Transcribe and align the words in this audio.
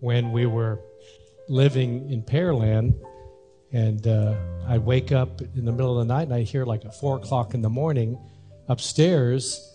when 0.00 0.32
we 0.32 0.46
were 0.46 0.80
living 1.48 2.10
in 2.10 2.22
Pearland, 2.22 2.94
and 3.72 4.06
uh, 4.06 4.34
I'd 4.66 4.84
wake 4.84 5.12
up 5.12 5.40
in 5.40 5.64
the 5.64 5.72
middle 5.72 5.98
of 5.98 6.06
the 6.06 6.12
night 6.12 6.24
and 6.24 6.34
I 6.34 6.42
hear 6.42 6.64
like 6.64 6.84
at 6.84 6.98
four 6.98 7.16
o'clock 7.16 7.54
in 7.54 7.62
the 7.62 7.70
morning 7.70 8.18
upstairs, 8.68 9.66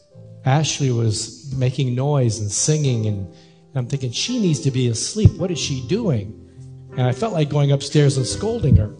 Ashley 0.44 0.92
was 0.92 1.54
making 1.56 1.96
noise 1.96 2.40
and 2.40 2.52
singing, 2.52 3.06
and, 3.08 3.28
and 3.28 3.76
I'm 3.76 3.88
thinking 3.88 4.12
she 4.12 4.40
needs 4.40 4.62
to 4.62 4.72
be 4.72 4.88
asleep. 4.88 5.32
What 5.38 5.52
is 5.52 5.60
she 5.60 5.86
doing? 5.88 6.42
And 6.92 7.02
I 7.02 7.12
felt 7.12 7.34
like 7.34 7.50
going 7.50 7.72
upstairs 7.72 8.18
and 8.18 8.26
scolding 8.26 8.76
her. 8.78 8.96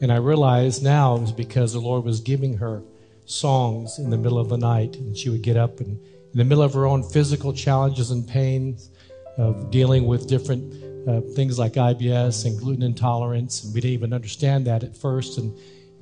And 0.00 0.12
I 0.12 0.16
realized 0.16 0.82
now 0.82 1.16
it 1.16 1.20
was 1.20 1.32
because 1.32 1.72
the 1.72 1.80
Lord 1.80 2.04
was 2.04 2.20
giving 2.20 2.56
her 2.58 2.82
songs 3.24 3.98
in 3.98 4.10
the 4.10 4.18
middle 4.18 4.38
of 4.38 4.48
the 4.48 4.58
night, 4.58 4.96
and 4.96 5.16
she 5.16 5.30
would 5.30 5.42
get 5.42 5.56
up 5.56 5.80
and 5.80 5.98
in 5.98 6.38
the 6.38 6.44
middle 6.44 6.64
of 6.64 6.74
her 6.74 6.86
own 6.86 7.02
physical 7.02 7.52
challenges 7.52 8.10
and 8.10 8.26
pains 8.26 8.90
of 9.36 9.70
dealing 9.70 10.06
with 10.06 10.28
different 10.28 10.72
uh, 11.08 11.20
things 11.34 11.58
like 11.58 11.74
IBS 11.74 12.46
and 12.46 12.58
gluten 12.58 12.82
intolerance, 12.82 13.64
and 13.64 13.74
we 13.74 13.80
didn't 13.80 13.94
even 13.94 14.12
understand 14.12 14.66
that 14.66 14.82
at 14.82 14.96
first. 14.96 15.38
And 15.38 15.56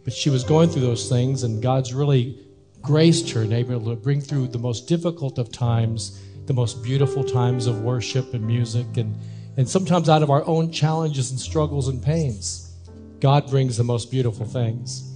but 0.05 0.13
she 0.13 0.31
was 0.31 0.45
going 0.45 0.69
through 0.69 0.83
those 0.83 1.09
things, 1.09 1.43
and 1.43 1.63
God's 1.63 1.95
really 1.95 2.39
graced 2.81 3.31
her 3.31 3.43
and 3.43 3.53
able 3.53 3.81
to 3.85 3.97
bring 3.97 4.21
through 4.21 4.49
the 4.49 4.59
most 4.59 4.89
difficult 4.89 5.39
of 5.39 5.53
times, 5.53 6.21
the 6.47 6.53
most 6.53 6.83
beautiful 6.83 7.23
times 7.23 7.67
of 7.67 7.83
worship 7.83 8.35
and 8.35 8.47
music, 8.47 8.97
and 8.97 9.17
and 9.57 9.69
sometimes 9.69 10.09
out 10.09 10.23
of 10.23 10.31
our 10.31 10.47
own 10.47 10.73
challenges 10.73 11.31
and 11.31 11.39
struggles 11.39 11.89
and 11.89 12.03
pains, 12.03 12.73
God 13.21 13.49
brings 13.51 13.77
the 13.77 13.85
most 13.85 14.11
beautiful 14.11 14.47
things. 14.47 15.09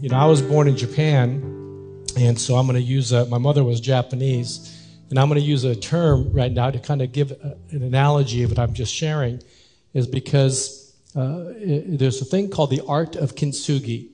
You 0.00 0.08
know, 0.08 0.16
I 0.16 0.24
was 0.24 0.40
born 0.40 0.66
in 0.66 0.76
Japan, 0.76 1.42
and 2.16 2.40
so 2.40 2.56
I'm 2.56 2.66
going 2.66 2.74
to 2.76 2.82
use 2.82 3.12
a, 3.12 3.26
my 3.26 3.38
mother 3.38 3.62
was 3.62 3.80
Japanese. 3.80 4.78
And 5.12 5.18
I'm 5.18 5.28
going 5.28 5.38
to 5.38 5.46
use 5.46 5.64
a 5.64 5.76
term 5.76 6.32
right 6.32 6.50
now 6.50 6.70
to 6.70 6.78
kind 6.78 7.02
of 7.02 7.12
give 7.12 7.32
a, 7.32 7.58
an 7.68 7.82
analogy 7.82 8.44
of 8.44 8.50
what 8.50 8.58
I'm 8.58 8.72
just 8.72 8.94
sharing, 8.94 9.42
is 9.92 10.06
because 10.06 10.96
uh, 11.14 11.52
it, 11.54 11.98
there's 11.98 12.22
a 12.22 12.24
thing 12.24 12.48
called 12.48 12.70
the 12.70 12.80
art 12.88 13.14
of 13.16 13.34
kintsugi. 13.34 14.08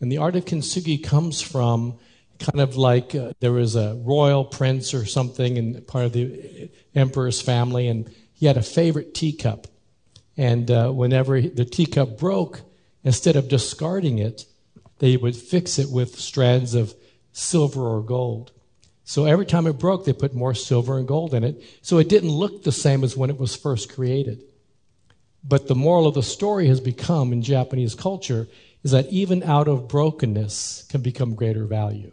And 0.00 0.10
the 0.10 0.16
art 0.16 0.34
of 0.34 0.46
kintsugi 0.46 1.04
comes 1.04 1.42
from 1.42 1.98
kind 2.38 2.60
of 2.60 2.76
like 2.76 3.14
uh, 3.14 3.32
there 3.40 3.52
was 3.52 3.76
a 3.76 3.94
royal 4.06 4.42
prince 4.42 4.94
or 4.94 5.04
something 5.04 5.58
and 5.58 5.86
part 5.86 6.06
of 6.06 6.14
the 6.14 6.70
emperor's 6.94 7.42
family, 7.42 7.86
and 7.86 8.10
he 8.32 8.46
had 8.46 8.56
a 8.56 8.62
favorite 8.62 9.12
teacup. 9.12 9.66
And 10.38 10.70
uh, 10.70 10.92
whenever 10.92 11.42
the 11.42 11.66
teacup 11.66 12.16
broke, 12.16 12.62
instead 13.04 13.36
of 13.36 13.50
discarding 13.50 14.16
it, 14.18 14.46
they 14.98 15.18
would 15.18 15.36
fix 15.36 15.78
it 15.78 15.90
with 15.90 16.18
strands 16.18 16.74
of 16.74 16.94
silver 17.32 17.82
or 17.82 18.00
gold. 18.00 18.50
So 19.12 19.26
every 19.26 19.44
time 19.44 19.66
it 19.66 19.74
broke, 19.74 20.06
they 20.06 20.14
put 20.14 20.32
more 20.32 20.54
silver 20.54 20.96
and 20.96 21.06
gold 21.06 21.34
in 21.34 21.44
it. 21.44 21.62
So 21.82 21.98
it 21.98 22.08
didn't 22.08 22.30
look 22.30 22.62
the 22.62 22.72
same 22.72 23.04
as 23.04 23.14
when 23.14 23.28
it 23.28 23.36
was 23.36 23.54
first 23.54 23.92
created. 23.92 24.42
But 25.44 25.68
the 25.68 25.74
moral 25.74 26.06
of 26.06 26.14
the 26.14 26.22
story 26.22 26.66
has 26.68 26.80
become 26.80 27.30
in 27.30 27.42
Japanese 27.42 27.94
culture 27.94 28.48
is 28.82 28.92
that 28.92 29.12
even 29.12 29.42
out 29.42 29.68
of 29.68 29.86
brokenness 29.86 30.86
can 30.88 31.02
become 31.02 31.34
greater 31.34 31.66
value. 31.66 32.10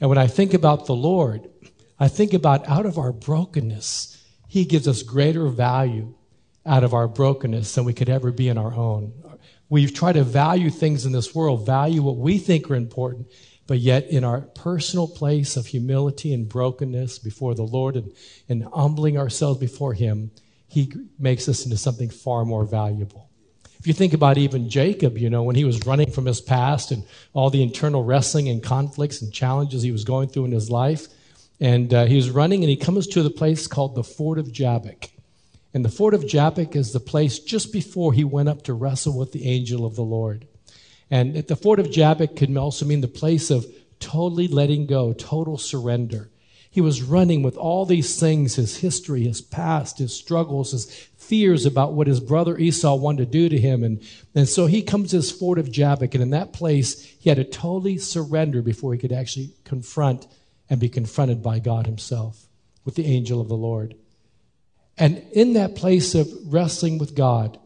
And 0.00 0.08
when 0.08 0.16
I 0.16 0.28
think 0.28 0.54
about 0.54 0.86
the 0.86 0.94
Lord, 0.94 1.50
I 1.98 2.06
think 2.06 2.32
about 2.32 2.68
out 2.68 2.86
of 2.86 2.98
our 2.98 3.10
brokenness, 3.10 4.16
He 4.46 4.64
gives 4.64 4.86
us 4.86 5.02
greater 5.02 5.48
value 5.48 6.14
out 6.64 6.84
of 6.84 6.94
our 6.94 7.08
brokenness 7.08 7.74
than 7.74 7.84
we 7.84 7.94
could 7.94 8.08
ever 8.08 8.30
be 8.30 8.48
in 8.48 8.58
our 8.58 8.72
own. 8.72 9.12
We 9.68 9.88
try 9.88 10.12
to 10.12 10.22
value 10.22 10.70
things 10.70 11.04
in 11.04 11.10
this 11.10 11.34
world, 11.34 11.66
value 11.66 12.00
what 12.00 12.16
we 12.16 12.38
think 12.38 12.70
are 12.70 12.76
important, 12.76 13.26
but 13.66 13.78
yet, 13.78 14.06
in 14.08 14.22
our 14.24 14.42
personal 14.42 15.08
place 15.08 15.56
of 15.56 15.66
humility 15.66 16.32
and 16.32 16.48
brokenness 16.48 17.18
before 17.18 17.54
the 17.54 17.62
Lord 17.62 17.96
and, 17.96 18.12
and 18.48 18.64
humbling 18.64 19.18
ourselves 19.18 19.58
before 19.58 19.94
Him, 19.94 20.30
He 20.68 20.92
makes 21.18 21.48
us 21.48 21.64
into 21.64 21.76
something 21.76 22.10
far 22.10 22.44
more 22.44 22.64
valuable. 22.64 23.28
If 23.78 23.86
you 23.86 23.92
think 23.92 24.14
about 24.14 24.38
even 24.38 24.68
Jacob, 24.68 25.18
you 25.18 25.30
know, 25.30 25.42
when 25.42 25.54
he 25.54 25.64
was 25.64 25.86
running 25.86 26.10
from 26.10 26.26
his 26.26 26.40
past 26.40 26.90
and 26.90 27.04
all 27.34 27.50
the 27.50 27.62
internal 27.62 28.02
wrestling 28.02 28.48
and 28.48 28.62
conflicts 28.62 29.22
and 29.22 29.32
challenges 29.32 29.82
he 29.82 29.92
was 29.92 30.02
going 30.02 30.28
through 30.28 30.46
in 30.46 30.52
his 30.52 30.70
life, 30.70 31.06
and 31.60 31.92
uh, 31.94 32.04
he 32.06 32.16
was 32.16 32.30
running 32.30 32.62
and 32.62 32.70
he 32.70 32.76
comes 32.76 33.06
to 33.06 33.22
the 33.22 33.30
place 33.30 33.66
called 33.66 33.94
the 33.94 34.02
Ford 34.02 34.38
of 34.38 34.52
Jabbok. 34.52 35.10
And 35.72 35.84
the 35.84 35.90
Ford 35.90 36.14
of 36.14 36.26
Jabbok 36.26 36.74
is 36.74 36.92
the 36.92 37.00
place 37.00 37.38
just 37.38 37.72
before 37.72 38.12
he 38.12 38.24
went 38.24 38.48
up 38.48 38.62
to 38.62 38.74
wrestle 38.74 39.16
with 39.16 39.32
the 39.32 39.46
angel 39.46 39.84
of 39.84 39.94
the 39.94 40.02
Lord. 40.02 40.46
And 41.10 41.36
the 41.36 41.56
ford 41.56 41.78
of 41.78 41.90
Jabbok 41.90 42.36
can 42.36 42.56
also 42.56 42.84
mean 42.84 43.00
the 43.00 43.08
place 43.08 43.50
of 43.50 43.66
totally 44.00 44.48
letting 44.48 44.86
go, 44.86 45.12
total 45.12 45.58
surrender. 45.58 46.30
He 46.68 46.80
was 46.80 47.02
running 47.02 47.42
with 47.42 47.56
all 47.56 47.86
these 47.86 48.20
things 48.20 48.56
his 48.56 48.78
history, 48.78 49.24
his 49.24 49.40
past, 49.40 49.98
his 49.98 50.12
struggles, 50.12 50.72
his 50.72 50.84
fears 51.16 51.64
about 51.64 51.94
what 51.94 52.06
his 52.06 52.20
brother 52.20 52.58
Esau 52.58 52.96
wanted 52.96 53.24
to 53.24 53.38
do 53.38 53.48
to 53.48 53.58
him. 53.58 53.82
And, 53.82 54.02
and 54.34 54.48
so 54.48 54.66
he 54.66 54.82
comes 54.82 55.10
to 55.10 55.16
this 55.16 55.30
ford 55.30 55.58
of 55.58 55.72
Jabbok, 55.72 56.14
and 56.14 56.22
in 56.22 56.30
that 56.30 56.52
place, 56.52 57.02
he 57.02 57.30
had 57.30 57.38
to 57.38 57.44
totally 57.44 57.96
surrender 57.96 58.60
before 58.60 58.92
he 58.92 58.98
could 58.98 59.12
actually 59.12 59.54
confront 59.64 60.26
and 60.68 60.78
be 60.78 60.88
confronted 60.88 61.42
by 61.42 61.60
God 61.60 61.86
himself 61.86 62.46
with 62.84 62.94
the 62.94 63.06
angel 63.06 63.40
of 63.40 63.48
the 63.48 63.56
Lord. 63.56 63.94
And 64.98 65.22
in 65.32 65.54
that 65.54 65.76
place 65.76 66.14
of 66.14 66.28
wrestling 66.52 66.98
with 66.98 67.14
God, 67.14 67.58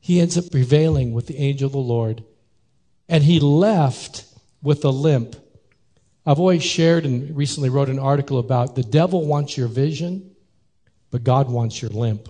he 0.00 0.20
ends 0.20 0.38
up 0.38 0.50
prevailing 0.50 1.12
with 1.12 1.26
the 1.26 1.38
angel 1.38 1.66
of 1.66 1.72
the 1.72 1.78
Lord 1.78 2.24
and 3.08 3.24
he 3.24 3.40
left 3.40 4.24
with 4.62 4.84
a 4.84 4.90
limp. 4.90 5.36
I've 6.26 6.38
always 6.38 6.62
shared 6.62 7.06
and 7.06 7.36
recently 7.36 7.70
wrote 7.70 7.88
an 7.88 7.98
article 7.98 8.38
about 8.38 8.74
the 8.74 8.82
devil 8.82 9.26
wants 9.26 9.56
your 9.56 9.68
vision, 9.68 10.34
but 11.10 11.24
God 11.24 11.50
wants 11.50 11.80
your 11.80 11.90
limp. 11.90 12.28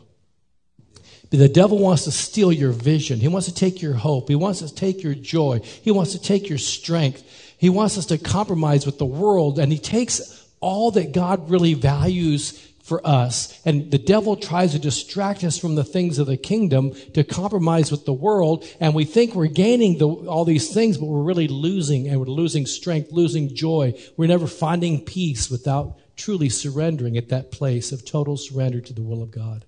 The 1.30 1.48
devil 1.48 1.78
wants 1.78 2.04
to 2.04 2.10
steal 2.10 2.52
your 2.52 2.72
vision. 2.72 3.20
He 3.20 3.28
wants 3.28 3.48
to 3.48 3.54
take 3.54 3.82
your 3.82 3.92
hope. 3.92 4.28
He 4.28 4.34
wants 4.34 4.60
to 4.60 4.74
take 4.74 5.02
your 5.02 5.14
joy. 5.14 5.60
He 5.82 5.90
wants 5.90 6.12
to 6.12 6.22
take 6.22 6.48
your 6.48 6.58
strength. 6.58 7.22
He 7.58 7.68
wants 7.68 7.98
us 7.98 8.06
to 8.06 8.18
compromise 8.18 8.86
with 8.86 8.98
the 8.98 9.04
world, 9.04 9.58
and 9.58 9.70
he 9.70 9.78
takes 9.78 10.46
all 10.60 10.90
that 10.92 11.12
God 11.12 11.50
really 11.50 11.74
values 11.74 12.67
for 12.88 13.06
us. 13.06 13.60
And 13.64 13.90
the 13.90 13.98
devil 13.98 14.34
tries 14.34 14.72
to 14.72 14.78
distract 14.78 15.44
us 15.44 15.58
from 15.58 15.74
the 15.74 15.84
things 15.84 16.18
of 16.18 16.26
the 16.26 16.36
kingdom 16.36 16.94
to 17.12 17.22
compromise 17.22 17.90
with 17.90 18.06
the 18.06 18.12
world. 18.12 18.64
And 18.80 18.94
we 18.94 19.04
think 19.04 19.34
we're 19.34 19.46
gaining 19.46 19.98
the, 19.98 20.08
all 20.08 20.44
these 20.44 20.72
things, 20.72 20.96
but 20.96 21.06
we're 21.06 21.22
really 21.22 21.48
losing 21.48 22.08
and 22.08 22.18
we're 22.18 22.26
losing 22.26 22.66
strength, 22.66 23.12
losing 23.12 23.54
joy. 23.54 23.94
We're 24.16 24.26
never 24.26 24.46
finding 24.46 25.04
peace 25.04 25.50
without 25.50 25.98
truly 26.16 26.48
surrendering 26.48 27.16
at 27.16 27.28
that 27.28 27.52
place 27.52 27.92
of 27.92 28.04
total 28.04 28.36
surrender 28.36 28.80
to 28.80 28.92
the 28.92 29.02
will 29.02 29.22
of 29.22 29.30
God. 29.30 29.66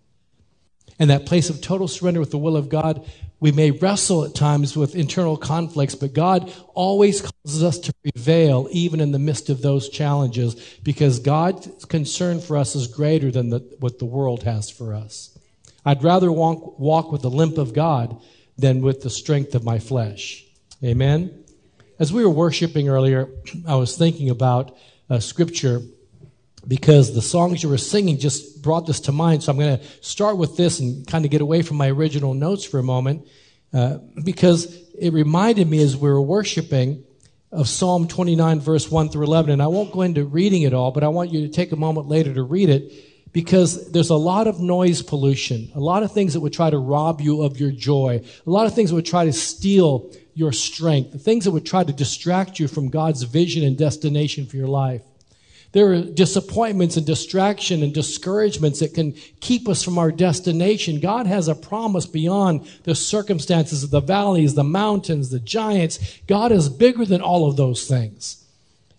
And 0.98 1.10
that 1.10 1.26
place 1.26 1.48
of 1.48 1.60
total 1.60 1.88
surrender 1.88 2.20
with 2.20 2.30
the 2.30 2.38
will 2.38 2.56
of 2.56 2.68
God, 2.68 3.08
we 3.40 3.52
may 3.52 3.70
wrestle 3.70 4.24
at 4.24 4.34
times 4.34 4.76
with 4.76 4.94
internal 4.94 5.36
conflicts, 5.36 5.94
but 5.94 6.12
God 6.12 6.52
always 6.74 7.22
causes 7.22 7.62
us 7.64 7.78
to 7.78 7.94
prevail 8.02 8.68
even 8.70 9.00
in 9.00 9.12
the 9.12 9.18
midst 9.18 9.48
of 9.48 9.62
those 9.62 9.88
challenges 9.88 10.54
because 10.82 11.18
God's 11.18 11.84
concern 11.86 12.40
for 12.40 12.58
us 12.58 12.76
is 12.76 12.86
greater 12.86 13.30
than 13.30 13.48
the, 13.48 13.60
what 13.80 13.98
the 13.98 14.04
world 14.04 14.42
has 14.42 14.68
for 14.68 14.94
us. 14.94 15.36
I'd 15.84 16.04
rather 16.04 16.30
walk, 16.30 16.78
walk 16.78 17.10
with 17.10 17.22
the 17.22 17.30
limp 17.30 17.56
of 17.56 17.72
God 17.72 18.20
than 18.58 18.82
with 18.82 19.00
the 19.00 19.10
strength 19.10 19.54
of 19.54 19.64
my 19.64 19.78
flesh. 19.78 20.44
Amen? 20.84 21.44
As 21.98 22.12
we 22.12 22.22
were 22.22 22.30
worshiping 22.30 22.90
earlier, 22.90 23.28
I 23.66 23.76
was 23.76 23.96
thinking 23.96 24.28
about 24.28 24.76
a 25.08 25.20
scripture 25.20 25.80
because 26.66 27.14
the 27.14 27.22
songs 27.22 27.62
you 27.62 27.68
were 27.68 27.78
singing 27.78 28.18
just 28.18 28.62
brought 28.62 28.86
this 28.86 29.00
to 29.00 29.12
mind. 29.12 29.42
So 29.42 29.52
I'm 29.52 29.58
going 29.58 29.78
to 29.78 29.84
start 30.00 30.36
with 30.36 30.56
this 30.56 30.80
and 30.80 31.06
kind 31.06 31.24
of 31.24 31.30
get 31.30 31.40
away 31.40 31.62
from 31.62 31.76
my 31.76 31.90
original 31.90 32.34
notes 32.34 32.64
for 32.64 32.78
a 32.78 32.82
moment 32.82 33.26
uh, 33.72 33.98
because 34.24 34.76
it 34.98 35.12
reminded 35.12 35.68
me 35.68 35.82
as 35.82 35.96
we 35.96 36.10
were 36.10 36.20
worshiping 36.20 37.04
of 37.52 37.68
Psalm 37.68 38.06
29, 38.06 38.60
verse 38.60 38.90
1 38.90 39.08
through 39.08 39.24
11. 39.24 39.50
And 39.50 39.62
I 39.62 39.66
won't 39.66 39.92
go 39.92 40.02
into 40.02 40.24
reading 40.24 40.62
it 40.62 40.74
all, 40.74 40.92
but 40.92 41.02
I 41.02 41.08
want 41.08 41.32
you 41.32 41.46
to 41.46 41.48
take 41.48 41.72
a 41.72 41.76
moment 41.76 42.08
later 42.08 42.32
to 42.34 42.42
read 42.42 42.68
it 42.68 42.92
because 43.32 43.90
there's 43.92 44.10
a 44.10 44.16
lot 44.16 44.46
of 44.46 44.60
noise 44.60 45.02
pollution, 45.02 45.70
a 45.74 45.80
lot 45.80 46.02
of 46.02 46.12
things 46.12 46.34
that 46.34 46.40
would 46.40 46.52
try 46.52 46.68
to 46.68 46.78
rob 46.78 47.20
you 47.20 47.42
of 47.42 47.60
your 47.60 47.70
joy, 47.70 48.22
a 48.46 48.50
lot 48.50 48.66
of 48.66 48.74
things 48.74 48.90
that 48.90 48.96
would 48.96 49.06
try 49.06 49.24
to 49.24 49.32
steal 49.32 50.10
your 50.34 50.52
strength, 50.52 51.12
the 51.12 51.18
things 51.18 51.44
that 51.44 51.52
would 51.52 51.66
try 51.66 51.84
to 51.84 51.92
distract 51.92 52.58
you 52.58 52.66
from 52.66 52.88
God's 52.88 53.22
vision 53.22 53.64
and 53.64 53.76
destination 53.76 54.46
for 54.46 54.56
your 54.56 54.68
life. 54.68 55.02
There 55.72 55.92
are 55.92 56.02
disappointments 56.02 56.96
and 56.96 57.06
distraction 57.06 57.82
and 57.82 57.94
discouragements 57.94 58.80
that 58.80 58.94
can 58.94 59.12
keep 59.40 59.68
us 59.68 59.84
from 59.84 59.98
our 59.98 60.10
destination. 60.10 60.98
God 60.98 61.28
has 61.28 61.46
a 61.46 61.54
promise 61.54 62.06
beyond 62.06 62.68
the 62.82 62.96
circumstances 62.96 63.84
of 63.84 63.90
the 63.90 64.00
valleys, 64.00 64.54
the 64.54 64.64
mountains, 64.64 65.30
the 65.30 65.38
giants. 65.38 66.18
God 66.26 66.50
is 66.50 66.68
bigger 66.68 67.04
than 67.04 67.20
all 67.20 67.48
of 67.48 67.56
those 67.56 67.86
things. 67.86 68.44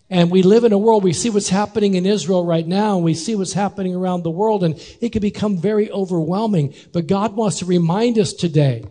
And 0.09 0.29
we 0.31 0.43
live 0.43 0.65
in 0.65 0.73
a 0.73 0.77
world, 0.77 1.03
we 1.03 1.13
see 1.13 1.29
what's 1.29 1.49
happening 1.49 1.95
in 1.95 2.05
Israel 2.05 2.45
right 2.45 2.67
now, 2.67 2.95
and 2.95 3.03
we 3.03 3.13
see 3.13 3.33
what's 3.33 3.53
happening 3.53 3.95
around 3.95 4.23
the 4.23 4.29
world, 4.29 4.61
and 4.61 4.75
it 4.99 5.13
can 5.13 5.21
become 5.21 5.57
very 5.57 5.89
overwhelming. 5.89 6.73
But 6.91 7.07
God 7.07 7.33
wants 7.35 7.59
to 7.59 7.65
remind 7.65 8.17
us 8.17 8.33
today 8.33 8.83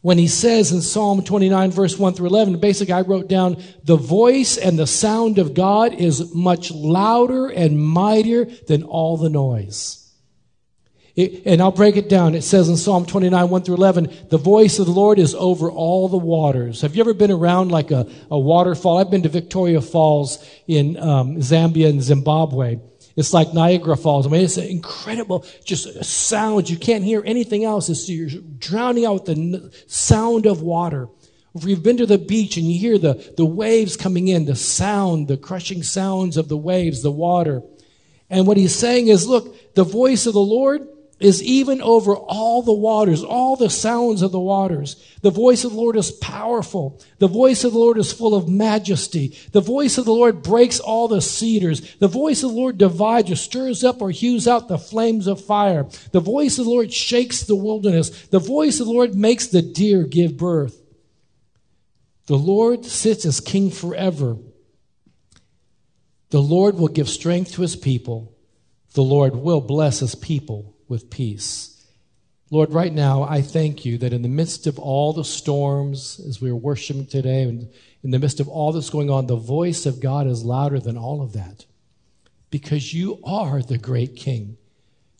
when 0.00 0.18
he 0.18 0.28
says 0.28 0.70
in 0.70 0.80
Psalm 0.80 1.22
29, 1.22 1.70
verse 1.72 1.98
1 1.98 2.14
through 2.14 2.28
11, 2.28 2.60
basically 2.60 2.94
I 2.94 3.00
wrote 3.00 3.28
down, 3.28 3.62
the 3.82 3.96
voice 3.96 4.56
and 4.56 4.78
the 4.78 4.86
sound 4.86 5.38
of 5.38 5.54
God 5.54 5.92
is 5.94 6.34
much 6.34 6.70
louder 6.70 7.48
and 7.48 7.82
mightier 7.82 8.44
than 8.44 8.84
all 8.84 9.16
the 9.16 9.30
noise. 9.30 10.08
It, 11.16 11.42
and 11.46 11.60
I'll 11.60 11.72
break 11.72 11.96
it 11.96 12.08
down. 12.08 12.36
It 12.36 12.42
says 12.42 12.68
in 12.68 12.76
Psalm 12.76 13.04
29, 13.04 13.50
1 13.50 13.62
through 13.62 13.74
11, 13.74 14.28
the 14.30 14.38
voice 14.38 14.78
of 14.78 14.86
the 14.86 14.92
Lord 14.92 15.18
is 15.18 15.34
over 15.34 15.68
all 15.68 16.08
the 16.08 16.16
waters. 16.16 16.82
Have 16.82 16.94
you 16.94 17.00
ever 17.00 17.12
been 17.12 17.32
around 17.32 17.72
like 17.72 17.90
a, 17.90 18.06
a 18.30 18.38
waterfall? 18.38 18.98
I've 18.98 19.10
been 19.10 19.24
to 19.24 19.28
Victoria 19.28 19.80
Falls 19.80 20.38
in 20.68 20.96
um, 20.96 21.38
Zambia 21.38 21.88
and 21.88 22.00
Zimbabwe. 22.00 22.78
It's 23.18 23.34
like 23.34 23.52
Niagara 23.52 23.96
Falls. 23.96 24.28
I 24.28 24.30
mean, 24.30 24.44
it's 24.44 24.58
incredible, 24.58 25.44
just 25.64 26.04
sound. 26.04 26.70
You 26.70 26.76
can't 26.76 27.02
hear 27.02 27.20
anything 27.26 27.64
else. 27.64 27.88
It's, 27.88 28.08
you're 28.08 28.30
drowning 28.58 29.06
out 29.06 29.24
the 29.24 29.72
sound 29.88 30.46
of 30.46 30.62
water. 30.62 31.08
If 31.52 31.64
you've 31.64 31.82
been 31.82 31.96
to 31.96 32.06
the 32.06 32.16
beach 32.16 32.56
and 32.56 32.64
you 32.70 32.78
hear 32.78 32.96
the, 32.96 33.34
the 33.36 33.44
waves 33.44 33.96
coming 33.96 34.28
in, 34.28 34.44
the 34.44 34.54
sound, 34.54 35.26
the 35.26 35.36
crushing 35.36 35.82
sounds 35.82 36.36
of 36.36 36.48
the 36.48 36.56
waves, 36.56 37.02
the 37.02 37.10
water. 37.10 37.64
And 38.30 38.46
what 38.46 38.56
he's 38.56 38.76
saying 38.76 39.08
is, 39.08 39.26
look, 39.26 39.74
the 39.74 39.82
voice 39.82 40.26
of 40.26 40.34
the 40.34 40.38
Lord 40.38 40.86
is 41.20 41.42
even 41.42 41.82
over 41.82 42.14
all 42.14 42.62
the 42.62 42.72
waters, 42.72 43.24
all 43.24 43.56
the 43.56 43.70
sounds 43.70 44.22
of 44.22 44.30
the 44.30 44.38
waters. 44.38 44.96
The 45.22 45.30
voice 45.30 45.64
of 45.64 45.72
the 45.72 45.76
Lord 45.76 45.96
is 45.96 46.12
powerful. 46.12 47.00
The 47.18 47.26
voice 47.26 47.64
of 47.64 47.72
the 47.72 47.78
Lord 47.78 47.98
is 47.98 48.12
full 48.12 48.34
of 48.34 48.48
majesty. 48.48 49.36
The 49.52 49.60
voice 49.60 49.98
of 49.98 50.04
the 50.04 50.12
Lord 50.12 50.42
breaks 50.42 50.78
all 50.78 51.08
the 51.08 51.20
cedars. 51.20 51.96
The 51.96 52.06
voice 52.06 52.44
of 52.44 52.50
the 52.50 52.56
Lord 52.56 52.78
divides 52.78 53.30
or 53.30 53.36
stirs 53.36 53.82
up 53.82 54.00
or 54.00 54.10
hews 54.10 54.46
out 54.46 54.68
the 54.68 54.78
flames 54.78 55.26
of 55.26 55.44
fire. 55.44 55.88
The 56.12 56.20
voice 56.20 56.58
of 56.58 56.66
the 56.66 56.70
Lord 56.70 56.92
shakes 56.92 57.42
the 57.42 57.56
wilderness. 57.56 58.26
The 58.28 58.38
voice 58.38 58.78
of 58.78 58.86
the 58.86 58.92
Lord 58.92 59.16
makes 59.16 59.48
the 59.48 59.62
deer 59.62 60.04
give 60.04 60.36
birth. 60.36 60.80
The 62.26 62.38
Lord 62.38 62.84
sits 62.84 63.26
as 63.26 63.40
king 63.40 63.70
forever. 63.70 64.36
The 66.30 66.42
Lord 66.42 66.76
will 66.76 66.88
give 66.88 67.08
strength 67.08 67.54
to 67.54 67.62
his 67.62 67.74
people. 67.74 68.36
The 68.92 69.02
Lord 69.02 69.34
will 69.34 69.60
bless 69.60 70.00
his 70.00 70.14
people 70.14 70.76
with 70.88 71.10
peace. 71.10 71.74
Lord, 72.50 72.72
right 72.72 72.92
now, 72.92 73.24
I 73.24 73.42
thank 73.42 73.84
you 73.84 73.98
that 73.98 74.14
in 74.14 74.22
the 74.22 74.28
midst 74.28 74.66
of 74.66 74.78
all 74.78 75.12
the 75.12 75.24
storms, 75.24 76.18
as 76.26 76.40
we 76.40 76.48
are 76.48 76.56
worshiping 76.56 77.06
today, 77.06 77.42
and 77.42 77.68
in 78.02 78.10
the 78.10 78.18
midst 78.18 78.40
of 78.40 78.48
all 78.48 78.72
that's 78.72 78.88
going 78.88 79.10
on, 79.10 79.26
the 79.26 79.36
voice 79.36 79.84
of 79.84 80.00
God 80.00 80.26
is 80.26 80.44
louder 80.44 80.80
than 80.80 80.96
all 80.96 81.20
of 81.20 81.34
that. 81.34 81.66
Because 82.50 82.94
you 82.94 83.20
are 83.22 83.60
the 83.60 83.76
great 83.76 84.16
King. 84.16 84.56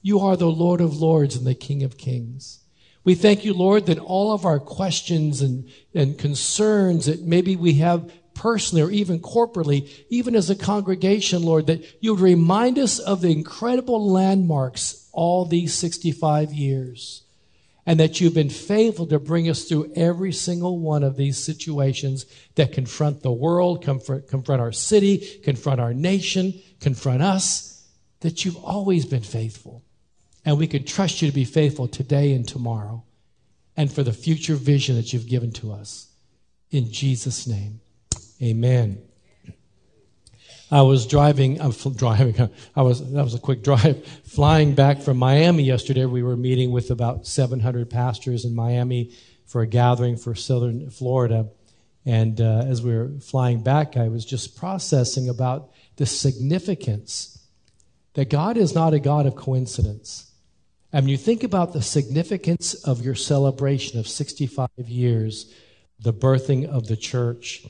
You 0.00 0.20
are 0.20 0.36
the 0.36 0.50
Lord 0.50 0.80
of 0.80 0.96
Lords 0.96 1.36
and 1.36 1.46
the 1.46 1.54
King 1.54 1.82
of 1.82 1.98
Kings. 1.98 2.60
We 3.04 3.14
thank 3.14 3.44
you, 3.44 3.52
Lord, 3.52 3.86
that 3.86 3.98
all 3.98 4.32
of 4.32 4.46
our 4.46 4.58
questions 4.58 5.42
and, 5.42 5.68
and 5.94 6.18
concerns 6.18 7.06
that 7.06 7.22
maybe 7.22 7.56
we 7.56 7.74
have 7.74 8.10
personally 8.34 8.82
or 8.82 8.90
even 8.90 9.20
corporately, 9.20 9.90
even 10.08 10.34
as 10.34 10.48
a 10.48 10.56
congregation, 10.56 11.42
Lord, 11.42 11.66
that 11.66 11.84
you 12.02 12.14
would 12.14 12.22
remind 12.22 12.78
us 12.78 12.98
of 12.98 13.20
the 13.20 13.30
incredible 13.30 14.10
landmarks 14.10 15.07
all 15.18 15.44
these 15.44 15.74
65 15.74 16.52
years. 16.52 17.22
And 17.84 17.98
that 17.98 18.20
you've 18.20 18.34
been 18.34 18.50
faithful 18.50 19.06
to 19.06 19.18
bring 19.18 19.48
us 19.50 19.64
through 19.64 19.90
every 19.96 20.30
single 20.30 20.78
one 20.78 21.02
of 21.02 21.16
these 21.16 21.36
situations 21.36 22.24
that 22.54 22.70
confront 22.70 23.22
the 23.22 23.32
world, 23.32 23.82
confront, 23.82 24.28
confront 24.28 24.60
our 24.60 24.70
city, 24.70 25.40
confront 25.42 25.80
our 25.80 25.92
nation, 25.92 26.54
confront 26.80 27.22
us. 27.22 27.84
That 28.20 28.44
you've 28.44 28.62
always 28.62 29.06
been 29.06 29.22
faithful. 29.22 29.82
And 30.44 30.56
we 30.56 30.68
can 30.68 30.84
trust 30.84 31.20
you 31.20 31.28
to 31.28 31.34
be 31.34 31.44
faithful 31.44 31.88
today 31.88 32.32
and 32.32 32.46
tomorrow 32.46 33.02
and 33.76 33.92
for 33.92 34.04
the 34.04 34.12
future 34.12 34.54
vision 34.54 34.94
that 34.96 35.12
you've 35.12 35.28
given 35.28 35.50
to 35.52 35.72
us. 35.72 36.08
In 36.70 36.92
Jesus' 36.92 37.46
name. 37.46 37.80
Amen. 38.40 39.07
I 40.70 40.82
was 40.82 41.06
driving, 41.06 41.60
I 41.60 41.66
was 41.66 41.82
driving, 41.96 42.50
I 42.76 42.82
was, 42.82 43.12
that 43.12 43.24
was 43.24 43.34
a 43.34 43.38
quick 43.38 43.62
drive, 43.64 44.04
flying 44.24 44.74
back 44.74 45.00
from 45.00 45.16
Miami 45.16 45.62
yesterday. 45.62 46.04
We 46.04 46.22
were 46.22 46.36
meeting 46.36 46.70
with 46.72 46.90
about 46.90 47.26
700 47.26 47.88
pastors 47.88 48.44
in 48.44 48.54
Miami 48.54 49.12
for 49.46 49.62
a 49.62 49.66
gathering 49.66 50.16
for 50.16 50.34
Southern 50.34 50.90
Florida. 50.90 51.48
And 52.04 52.40
uh, 52.40 52.64
as 52.66 52.82
we 52.82 52.94
were 52.94 53.10
flying 53.20 53.62
back, 53.62 53.96
I 53.96 54.08
was 54.08 54.24
just 54.24 54.56
processing 54.56 55.28
about 55.28 55.70
the 55.96 56.06
significance 56.06 57.38
that 58.14 58.30
God 58.30 58.56
is 58.56 58.74
not 58.74 58.94
a 58.94 58.98
God 58.98 59.26
of 59.26 59.36
coincidence. 59.36 60.32
And 60.92 61.08
you 61.08 61.16
think 61.16 61.42
about 61.42 61.72
the 61.72 61.82
significance 61.82 62.74
of 62.74 63.04
your 63.04 63.14
celebration 63.14 63.98
of 63.98 64.08
65 64.08 64.70
years, 64.78 65.52
the 66.00 66.12
birthing 66.12 66.66
of 66.66 66.88
the 66.88 66.96
church, 66.96 67.66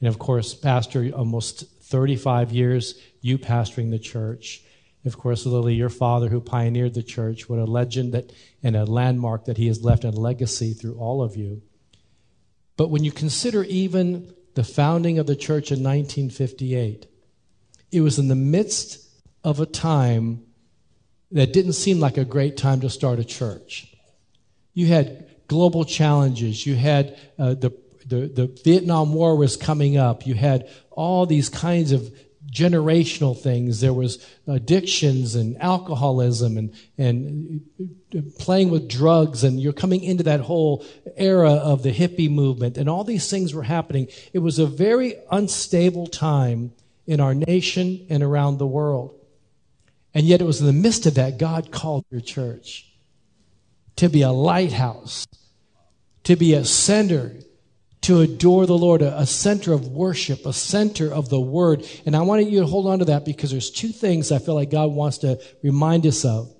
and 0.00 0.08
of 0.08 0.18
course, 0.18 0.54
pastor 0.54 1.10
almost 1.14 1.64
35 1.86 2.52
years, 2.52 3.00
you 3.20 3.38
pastoring 3.38 3.90
the 3.90 3.98
church. 3.98 4.62
Of 5.04 5.16
course, 5.16 5.46
Lily, 5.46 5.74
your 5.74 5.88
father 5.88 6.28
who 6.28 6.40
pioneered 6.40 6.94
the 6.94 7.02
church, 7.02 7.48
what 7.48 7.60
a 7.60 7.64
legend 7.64 8.12
that 8.12 8.32
and 8.62 8.74
a 8.74 8.84
landmark 8.84 9.44
that 9.44 9.56
he 9.56 9.68
has 9.68 9.84
left 9.84 10.04
a 10.04 10.10
legacy 10.10 10.72
through 10.72 10.98
all 10.98 11.22
of 11.22 11.36
you. 11.36 11.62
But 12.76 12.90
when 12.90 13.04
you 13.04 13.12
consider 13.12 13.62
even 13.64 14.34
the 14.54 14.64
founding 14.64 15.18
of 15.18 15.26
the 15.26 15.36
church 15.36 15.70
in 15.70 15.82
1958, 15.82 17.06
it 17.92 18.00
was 18.00 18.18
in 18.18 18.28
the 18.28 18.34
midst 18.34 19.06
of 19.44 19.60
a 19.60 19.66
time 19.66 20.42
that 21.30 21.52
didn't 21.52 21.74
seem 21.74 22.00
like 22.00 22.16
a 22.16 22.24
great 22.24 22.56
time 22.56 22.80
to 22.80 22.90
start 22.90 23.20
a 23.20 23.24
church. 23.24 23.94
You 24.74 24.86
had 24.86 25.26
global 25.46 25.84
challenges. 25.84 26.66
You 26.66 26.74
had 26.74 27.16
uh, 27.38 27.54
the 27.54 27.70
the, 28.06 28.28
the 28.28 28.60
Vietnam 28.64 29.12
War 29.12 29.36
was 29.36 29.56
coming 29.56 29.96
up. 29.96 30.26
You 30.26 30.34
had 30.34 30.68
all 30.90 31.26
these 31.26 31.48
kinds 31.48 31.92
of 31.92 32.10
generational 32.50 33.38
things. 33.38 33.80
There 33.80 33.92
was 33.92 34.24
addictions 34.46 35.34
and 35.34 35.60
alcoholism 35.60 36.56
and, 36.56 36.74
and 36.96 37.62
playing 38.38 38.70
with 38.70 38.88
drugs. 38.88 39.44
And 39.44 39.60
you're 39.60 39.72
coming 39.72 40.02
into 40.02 40.22
that 40.24 40.40
whole 40.40 40.84
era 41.16 41.52
of 41.52 41.82
the 41.82 41.92
hippie 41.92 42.30
movement. 42.30 42.78
And 42.78 42.88
all 42.88 43.04
these 43.04 43.28
things 43.28 43.52
were 43.52 43.64
happening. 43.64 44.08
It 44.32 44.38
was 44.38 44.58
a 44.58 44.66
very 44.66 45.16
unstable 45.30 46.06
time 46.06 46.72
in 47.06 47.20
our 47.20 47.34
nation 47.34 48.06
and 48.08 48.22
around 48.22 48.58
the 48.58 48.66
world. 48.66 49.14
And 50.14 50.26
yet 50.26 50.40
it 50.40 50.44
was 50.44 50.60
in 50.60 50.66
the 50.66 50.72
midst 50.72 51.04
of 51.06 51.16
that 51.16 51.38
God 51.38 51.70
called 51.70 52.04
your 52.10 52.22
church 52.22 52.90
to 53.96 54.08
be 54.08 54.22
a 54.22 54.30
lighthouse, 54.30 55.26
to 56.24 56.36
be 56.36 56.54
a 56.54 56.64
center 56.64 57.34
to 58.06 58.20
adore 58.20 58.66
the 58.66 58.78
Lord, 58.78 59.02
a, 59.02 59.18
a, 59.18 59.26
center 59.26 59.72
of 59.72 59.88
worship, 59.88 60.46
a 60.46 60.52
center 60.52 61.12
of 61.12 61.28
the 61.28 61.40
Word. 61.40 61.84
And 62.06 62.14
I 62.14 62.22
want 62.22 62.48
you 62.48 62.60
to 62.60 62.66
hold 62.66 62.86
on 62.86 63.00
to 63.00 63.04
that 63.06 63.24
because 63.24 63.50
there's 63.50 63.68
two 63.68 63.88
things 63.88 64.30
I 64.30 64.38
feel 64.38 64.54
like 64.54 64.70
God 64.70 64.92
wants 64.92 65.18
to 65.18 65.40
remind 65.60 66.06
us 66.06 66.24
of. 66.24 66.54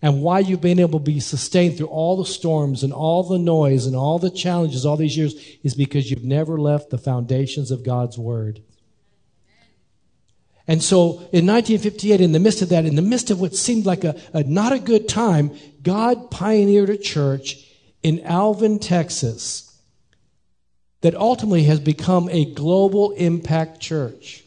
And 0.00 0.22
why 0.22 0.38
you've 0.38 0.62
been 0.62 0.78
able 0.78 0.98
to 0.98 1.04
be 1.04 1.20
sustained 1.20 1.76
through 1.76 1.88
all 1.88 2.16
the 2.16 2.24
storms 2.24 2.84
and 2.84 2.94
all 2.94 3.22
the 3.22 3.38
noise 3.38 3.84
and 3.84 3.94
all 3.94 4.18
the 4.18 4.30
challenges 4.30 4.86
all 4.86 4.96
these 4.96 5.14
years 5.14 5.34
is 5.62 5.74
because 5.74 6.10
you've 6.10 6.24
never 6.24 6.56
left 6.56 6.88
the 6.88 6.96
foundations 6.96 7.70
of 7.70 7.84
God's 7.84 8.16
Word. 8.16 8.62
And 10.66 10.82
so 10.82 11.18
in 11.32 11.44
1958, 11.44 12.22
in 12.22 12.32
the 12.32 12.38
midst 12.38 12.62
of 12.62 12.70
that, 12.70 12.86
in 12.86 12.96
the 12.96 13.02
midst 13.02 13.30
of 13.30 13.42
what 13.42 13.54
seemed 13.54 13.84
like 13.84 14.04
a, 14.04 14.18
a 14.32 14.42
not 14.42 14.72
a 14.72 14.78
good 14.78 15.06
time, 15.06 15.54
God 15.82 16.30
pioneered 16.30 16.88
a 16.88 16.96
church 16.96 17.66
in 18.02 18.20
Alvin, 18.20 18.78
Texas 18.78 19.67
that 21.00 21.14
ultimately 21.14 21.64
has 21.64 21.80
become 21.80 22.28
a 22.30 22.44
global 22.44 23.12
impact 23.12 23.80
church. 23.80 24.44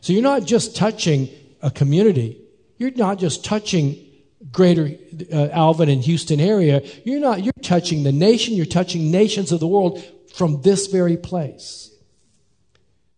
So 0.00 0.12
you're 0.12 0.22
not 0.22 0.44
just 0.44 0.76
touching 0.76 1.30
a 1.62 1.70
community. 1.70 2.40
You're 2.76 2.90
not 2.90 3.18
just 3.18 3.44
touching 3.44 4.04
greater 4.52 4.90
uh, 5.32 5.48
Alvin 5.48 5.88
and 5.88 6.02
Houston 6.02 6.40
area. 6.40 6.82
You're 7.04 7.20
not, 7.20 7.42
you're 7.42 7.52
touching 7.62 8.02
the 8.02 8.12
nation. 8.12 8.54
You're 8.54 8.66
touching 8.66 9.10
nations 9.10 9.50
of 9.52 9.60
the 9.60 9.66
world 9.66 10.02
from 10.34 10.60
this 10.62 10.88
very 10.88 11.16
place. 11.16 11.90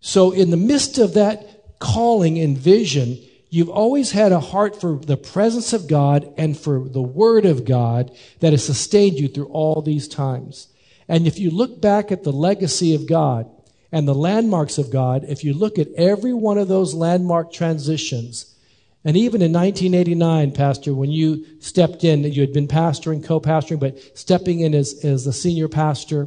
So 0.00 0.30
in 0.30 0.50
the 0.50 0.56
midst 0.56 0.98
of 0.98 1.14
that 1.14 1.78
calling 1.80 2.38
and 2.38 2.56
vision, 2.56 3.18
you've 3.50 3.68
always 3.68 4.12
had 4.12 4.30
a 4.30 4.40
heart 4.40 4.80
for 4.80 4.96
the 4.96 5.16
presence 5.16 5.72
of 5.72 5.88
God 5.88 6.32
and 6.36 6.56
for 6.56 6.88
the 6.88 7.02
Word 7.02 7.44
of 7.44 7.64
God 7.64 8.16
that 8.40 8.52
has 8.52 8.64
sustained 8.64 9.18
you 9.18 9.26
through 9.26 9.46
all 9.46 9.82
these 9.82 10.06
times. 10.06 10.68
And 11.08 11.26
if 11.26 11.38
you 11.38 11.50
look 11.50 11.80
back 11.80 12.10
at 12.10 12.24
the 12.24 12.32
legacy 12.32 12.94
of 12.94 13.06
God 13.06 13.48
and 13.92 14.06
the 14.06 14.14
landmarks 14.14 14.78
of 14.78 14.90
God, 14.90 15.24
if 15.28 15.44
you 15.44 15.54
look 15.54 15.78
at 15.78 15.92
every 15.96 16.34
one 16.34 16.58
of 16.58 16.68
those 16.68 16.94
landmark 16.94 17.52
transitions, 17.52 18.56
and 19.04 19.16
even 19.16 19.40
in 19.40 19.52
1989, 19.52 20.50
Pastor, 20.50 20.92
when 20.92 21.12
you 21.12 21.46
stepped 21.60 22.02
in, 22.02 22.24
you 22.24 22.40
had 22.40 22.52
been 22.52 22.66
pastoring, 22.66 23.24
co 23.24 23.40
pastoring, 23.40 23.78
but 23.78 23.98
stepping 24.18 24.60
in 24.60 24.74
as, 24.74 25.04
as 25.04 25.24
the 25.24 25.32
senior 25.32 25.68
pastor, 25.68 26.26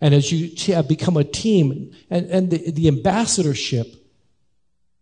and 0.00 0.14
as 0.14 0.30
you 0.30 0.72
have 0.72 0.86
become 0.86 1.16
a 1.16 1.24
team, 1.24 1.90
and, 2.08 2.30
and 2.30 2.50
the, 2.50 2.70
the 2.70 2.86
ambassadorship, 2.86 3.88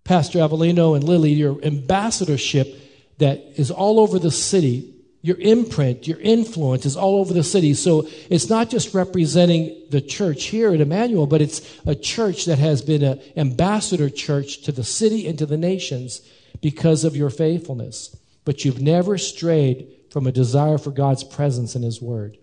Pastor 0.04 0.38
Avellino 0.38 0.97
and 0.97 1.04
Lily, 1.04 1.33
your 1.35 1.62
ambassadorship 1.62 2.75
that 3.18 3.38
is 3.57 3.71
all 3.71 4.00
over 4.00 4.18
the 4.18 4.30
city 4.30 4.95
your 5.20 5.37
imprint, 5.38 6.06
your 6.06 6.20
influence 6.20 6.87
is 6.87 6.96
all 6.96 7.20
over 7.20 7.34
the 7.34 7.42
city. 7.42 7.75
So 7.75 8.08
it's 8.30 8.48
not 8.48 8.70
just 8.70 8.94
representing 8.94 9.87
the 9.90 10.00
church 10.00 10.44
here 10.44 10.72
at 10.72 10.80
Emmanuel, 10.80 11.26
but 11.26 11.42
it's 11.42 11.60
a 11.87 11.94
church 11.94 12.44
that 12.44 12.58
has 12.58 12.82
been 12.82 13.02
an 13.02 13.20
ambassador 13.37 14.10
church 14.10 14.62
to 14.62 14.72
the 14.72 14.84
city 14.84 15.26
and 15.26 15.37
to 15.38 15.46
the 15.46 15.56
nations 15.56 16.22
because 16.60 17.04
of 17.04 17.16
your 17.16 17.30
faithfulness. 17.30 18.16
But 18.44 18.64
you've 18.64 18.80
never 18.80 19.18
strayed 19.18 19.88
from 20.10 20.26
a 20.26 20.32
desire 20.32 20.78
for 20.78 20.90
God's 20.90 21.25
presence 21.25 21.75
in 21.75 21.82
His 21.82 22.00
Word. 22.00 22.38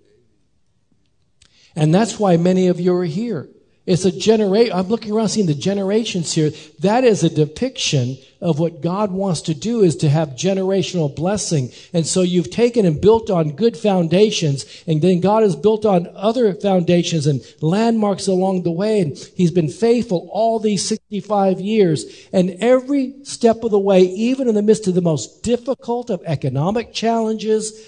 And 1.76 1.94
that's 1.94 2.20
why 2.20 2.38
many 2.38 2.68
of 2.68 2.80
you 2.80 2.96
are 2.96 3.06
here. 3.06 3.50
It's 3.86 4.04
a 4.04 4.12
generation. 4.12 4.74
I'm 4.76 4.88
looking 4.88 5.12
around 5.12 5.30
seeing 5.30 5.46
the 5.46 5.54
generations 5.54 6.34
here. 6.34 6.52
That 6.80 7.04
is 7.04 7.24
a 7.24 7.30
depiction 7.30 8.18
of 8.42 8.58
what 8.58 8.82
God 8.82 9.12
wants 9.12 9.42
to 9.44 9.54
do 9.54 9.84
is 9.84 9.96
to 9.98 10.10
have 10.10 10.30
generational 10.30 11.16
blessing. 11.16 11.72
And 11.94 12.06
so 12.06 12.22
you've 12.22 12.50
taken 12.50 12.88
and 12.88 13.00
built 13.00 13.30
on 13.30 13.56
good 13.56 13.78
foundations 13.78 14.66
and 14.88 15.04
then 15.04 15.20
God 15.20 15.44
has 15.44 15.56
built 15.56 15.86
on 15.86 16.10
other 16.16 16.56
foundations 16.56 17.28
and 17.28 17.46
landmarks 17.62 18.26
along 18.28 18.64
the 18.64 18.72
way. 18.72 19.02
And 19.02 19.16
he's 19.36 19.52
been 19.52 19.70
faithful 19.70 20.30
all 20.32 20.60
these 20.60 20.88
65 20.88 21.62
years. 21.62 22.06
And 22.34 22.58
every 22.62 23.14
step 23.24 23.64
of 23.64 23.70
the 23.70 23.80
way, 23.80 24.02
even 24.02 24.48
in 24.48 24.56
the 24.56 24.64
midst 24.64 24.88
of 24.88 24.96
the 24.96 25.02
most 25.02 25.44
difficult 25.44 26.10
of 26.10 26.24
economic 26.26 26.92
challenges, 26.92 27.88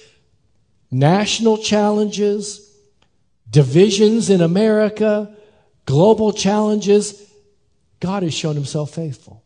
national 0.92 1.58
challenges, 1.58 2.63
divisions 3.50 4.30
in 4.30 4.42
America, 4.42 5.36
global 5.88 6.32
challenges, 6.34 7.24
God 8.00 8.22
has 8.22 8.34
shown 8.36 8.53
himself 8.53 8.91
faithful. 8.91 9.44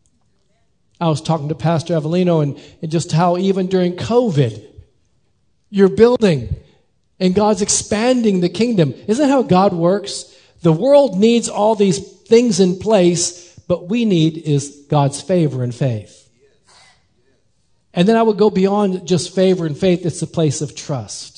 I 1.00 1.08
was 1.08 1.22
talking 1.22 1.48
to 1.48 1.54
Pastor 1.54 1.94
Avelino 1.94 2.42
and, 2.42 2.60
and 2.82 2.90
just 2.90 3.10
how 3.12 3.38
even 3.38 3.68
during 3.68 3.96
COVID, 3.96 4.62
you're 5.70 5.88
building 5.88 6.54
and 7.18 7.34
God's 7.34 7.62
expanding 7.62 8.40
the 8.40 8.50
kingdom. 8.50 8.92
Isn't 9.08 9.26
that 9.26 9.32
how 9.32 9.42
God 9.42 9.72
works? 9.72 10.36
The 10.60 10.72
world 10.72 11.18
needs 11.18 11.48
all 11.48 11.74
these 11.74 11.98
things 11.98 12.60
in 12.60 12.78
place, 12.78 13.58
but 13.68 13.88
we 13.88 14.04
need 14.04 14.36
is 14.36 14.84
God's 14.88 15.22
favor 15.22 15.62
and 15.62 15.74
faith. 15.74 16.18
And 17.94 18.06
then 18.06 18.16
I 18.16 18.22
would 18.22 18.38
go 18.38 18.50
beyond 18.50 19.06
just 19.06 19.34
favor 19.34 19.64
and 19.64 19.76
faith. 19.76 20.04
It's 20.04 20.22
a 20.22 20.26
place 20.26 20.60
of 20.60 20.74
trust 20.74 21.31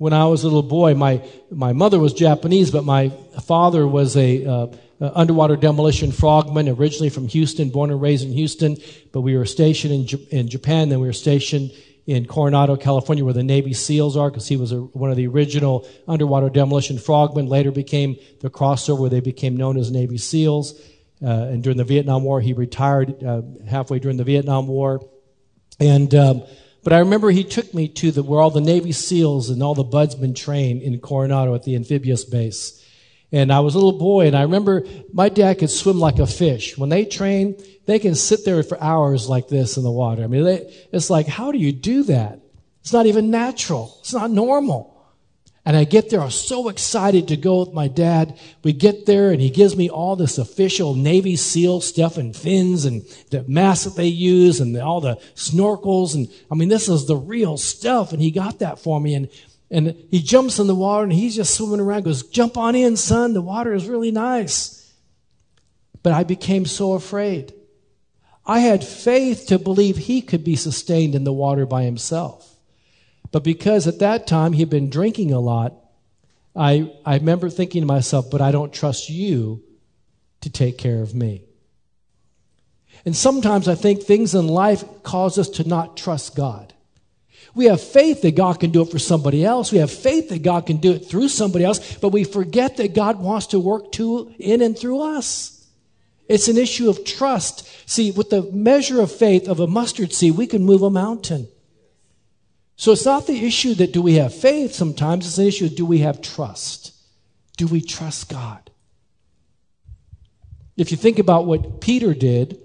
when 0.00 0.14
I 0.14 0.24
was 0.24 0.44
a 0.44 0.46
little 0.46 0.62
boy, 0.62 0.94
my, 0.94 1.22
my 1.50 1.74
mother 1.74 1.98
was 1.98 2.14
Japanese, 2.14 2.70
but 2.70 2.84
my 2.84 3.10
father 3.42 3.86
was 3.86 4.16
a, 4.16 4.46
uh, 4.46 4.66
underwater 4.98 5.56
demolition 5.56 6.10
frogman, 6.10 6.70
originally 6.70 7.10
from 7.10 7.28
Houston, 7.28 7.68
born 7.68 7.90
and 7.90 8.00
raised 8.00 8.24
in 8.24 8.32
Houston. 8.32 8.78
But 9.12 9.20
we 9.20 9.36
were 9.36 9.44
stationed 9.44 9.92
in, 9.92 10.06
J- 10.06 10.26
in 10.30 10.48
Japan, 10.48 10.88
then 10.88 11.00
we 11.00 11.06
were 11.06 11.12
stationed 11.12 11.72
in 12.06 12.24
Coronado, 12.24 12.76
California, 12.76 13.26
where 13.26 13.34
the 13.34 13.42
Navy 13.42 13.74
SEALs 13.74 14.16
are, 14.16 14.30
because 14.30 14.48
he 14.48 14.56
was 14.56 14.72
a, 14.72 14.78
one 14.78 15.10
of 15.10 15.18
the 15.18 15.26
original 15.26 15.86
underwater 16.08 16.48
demolition 16.48 16.98
frogmen. 16.98 17.46
Later 17.46 17.70
became 17.70 18.16
the 18.40 18.48
crossover, 18.48 19.00
where 19.00 19.10
they 19.10 19.20
became 19.20 19.54
known 19.54 19.76
as 19.76 19.90
Navy 19.90 20.16
SEALs. 20.16 20.80
Uh, 21.22 21.28
and 21.28 21.62
during 21.62 21.76
the 21.76 21.84
Vietnam 21.84 22.24
War, 22.24 22.40
he 22.40 22.54
retired 22.54 23.22
uh, 23.22 23.42
halfway 23.68 23.98
during 23.98 24.16
the 24.16 24.24
Vietnam 24.24 24.66
War. 24.66 25.06
And 25.78 26.14
um, 26.14 26.42
but 26.82 26.92
I 26.92 26.98
remember 26.98 27.30
he 27.30 27.44
took 27.44 27.72
me 27.74 27.88
to 27.88 28.10
the, 28.10 28.22
where 28.22 28.40
all 28.40 28.50
the 28.50 28.60
Navy 28.60 28.92
SEALs 28.92 29.50
and 29.50 29.62
all 29.62 29.74
the 29.74 29.84
budsmen 29.84 30.34
train 30.34 30.80
in 30.80 30.98
Coronado 30.98 31.54
at 31.54 31.64
the 31.64 31.76
amphibious 31.76 32.24
base. 32.24 32.76
And 33.32 33.52
I 33.52 33.60
was 33.60 33.74
a 33.74 33.78
little 33.78 33.98
boy, 33.98 34.26
and 34.26 34.36
I 34.36 34.42
remember 34.42 34.84
my 35.12 35.28
dad 35.28 35.58
could 35.60 35.70
swim 35.70 36.00
like 36.00 36.18
a 36.18 36.26
fish. 36.26 36.76
When 36.76 36.88
they 36.88 37.04
train, 37.04 37.56
they 37.86 37.98
can 37.98 38.14
sit 38.14 38.44
there 38.44 38.62
for 38.62 38.80
hours 38.82 39.28
like 39.28 39.48
this 39.48 39.76
in 39.76 39.84
the 39.84 39.90
water. 39.90 40.24
I 40.24 40.26
mean, 40.26 40.44
they, 40.44 40.74
it's 40.92 41.10
like, 41.10 41.26
how 41.26 41.52
do 41.52 41.58
you 41.58 41.70
do 41.72 42.02
that? 42.04 42.40
It's 42.80 42.92
not 42.92 43.06
even 43.06 43.30
natural. 43.30 43.96
It's 44.00 44.12
not 44.12 44.30
normal. 44.30 44.99
And 45.66 45.76
I 45.76 45.84
get 45.84 46.08
there, 46.08 46.22
I'm 46.22 46.30
so 46.30 46.68
excited 46.68 47.28
to 47.28 47.36
go 47.36 47.60
with 47.60 47.74
my 47.74 47.86
dad. 47.86 48.38
We 48.64 48.72
get 48.72 49.04
there 49.04 49.30
and 49.30 49.40
he 49.40 49.50
gives 49.50 49.76
me 49.76 49.90
all 49.90 50.16
this 50.16 50.38
official 50.38 50.94
Navy 50.94 51.36
SEAL 51.36 51.82
stuff 51.82 52.16
and 52.16 52.34
fins 52.34 52.86
and 52.86 53.02
the 53.30 53.44
masks 53.46 53.84
that 53.84 53.94
they 53.94 54.06
use 54.06 54.60
and 54.60 54.74
the, 54.74 54.82
all 54.82 55.02
the 55.02 55.16
snorkels. 55.34 56.14
And 56.14 56.28
I 56.50 56.54
mean, 56.54 56.70
this 56.70 56.88
is 56.88 57.06
the 57.06 57.16
real 57.16 57.58
stuff. 57.58 58.12
And 58.12 58.22
he 58.22 58.30
got 58.30 58.60
that 58.60 58.78
for 58.78 58.98
me. 58.98 59.14
And, 59.14 59.28
and 59.70 59.94
he 60.10 60.22
jumps 60.22 60.58
in 60.58 60.66
the 60.66 60.74
water 60.74 61.04
and 61.04 61.12
he's 61.12 61.36
just 61.36 61.54
swimming 61.54 61.80
around, 61.80 62.04
goes, 62.04 62.22
jump 62.22 62.56
on 62.56 62.74
in, 62.74 62.96
son. 62.96 63.34
The 63.34 63.42
water 63.42 63.74
is 63.74 63.86
really 63.86 64.10
nice. 64.10 64.92
But 66.02 66.14
I 66.14 66.24
became 66.24 66.64
so 66.64 66.94
afraid. 66.94 67.52
I 68.46 68.60
had 68.60 68.82
faith 68.82 69.46
to 69.48 69.58
believe 69.58 69.98
he 69.98 70.22
could 70.22 70.42
be 70.42 70.56
sustained 70.56 71.14
in 71.14 71.24
the 71.24 71.32
water 71.32 71.66
by 71.66 71.84
himself. 71.84 72.49
But 73.32 73.44
because 73.44 73.86
at 73.86 74.00
that 74.00 74.26
time 74.26 74.52
he 74.52 74.60
had 74.60 74.70
been 74.70 74.90
drinking 74.90 75.32
a 75.32 75.40
lot, 75.40 75.74
I, 76.56 76.92
I 77.04 77.16
remember 77.16 77.48
thinking 77.48 77.82
to 77.82 77.86
myself, 77.86 78.30
but 78.30 78.40
I 78.40 78.50
don't 78.50 78.72
trust 78.72 79.08
you 79.08 79.62
to 80.40 80.50
take 80.50 80.78
care 80.78 81.00
of 81.02 81.14
me. 81.14 81.44
And 83.04 83.16
sometimes 83.16 83.68
I 83.68 83.74
think 83.74 84.02
things 84.02 84.34
in 84.34 84.48
life 84.48 84.84
cause 85.02 85.38
us 85.38 85.48
to 85.50 85.68
not 85.68 85.96
trust 85.96 86.34
God. 86.36 86.74
We 87.54 87.64
have 87.66 87.80
faith 87.80 88.22
that 88.22 88.36
God 88.36 88.60
can 88.60 88.70
do 88.70 88.82
it 88.82 88.90
for 88.90 88.98
somebody 88.98 89.44
else. 89.44 89.72
We 89.72 89.78
have 89.78 89.90
faith 89.90 90.28
that 90.28 90.42
God 90.42 90.66
can 90.66 90.76
do 90.76 90.92
it 90.92 91.06
through 91.06 91.28
somebody 91.28 91.64
else, 91.64 91.96
but 91.96 92.10
we 92.10 92.24
forget 92.24 92.76
that 92.76 92.94
God 92.94 93.18
wants 93.18 93.48
to 93.48 93.58
work 93.58 93.90
to, 93.92 94.32
in 94.38 94.62
and 94.62 94.78
through 94.78 95.00
us. 95.00 95.66
It's 96.28 96.46
an 96.46 96.58
issue 96.58 96.88
of 96.88 97.04
trust. 97.04 97.68
See, 97.88 98.12
with 98.12 98.30
the 98.30 98.42
measure 98.52 99.00
of 99.00 99.10
faith 99.10 99.48
of 99.48 99.58
a 99.58 99.66
mustard 99.66 100.12
seed, 100.12 100.36
we 100.36 100.46
can 100.46 100.64
move 100.64 100.82
a 100.82 100.90
mountain. 100.90 101.48
So 102.80 102.92
it's 102.92 103.04
not 103.04 103.26
the 103.26 103.44
issue 103.44 103.74
that 103.74 103.92
do 103.92 104.00
we 104.00 104.14
have 104.14 104.32
faith 104.32 104.72
sometimes, 104.72 105.26
it's 105.26 105.36
an 105.36 105.46
issue 105.46 105.66
of 105.66 105.76
do 105.76 105.84
we 105.84 105.98
have 105.98 106.22
trust? 106.22 106.94
Do 107.58 107.66
we 107.66 107.82
trust 107.82 108.30
God? 108.30 108.70
If 110.78 110.90
you 110.90 110.96
think 110.96 111.18
about 111.18 111.44
what 111.44 111.82
Peter 111.82 112.14
did 112.14 112.58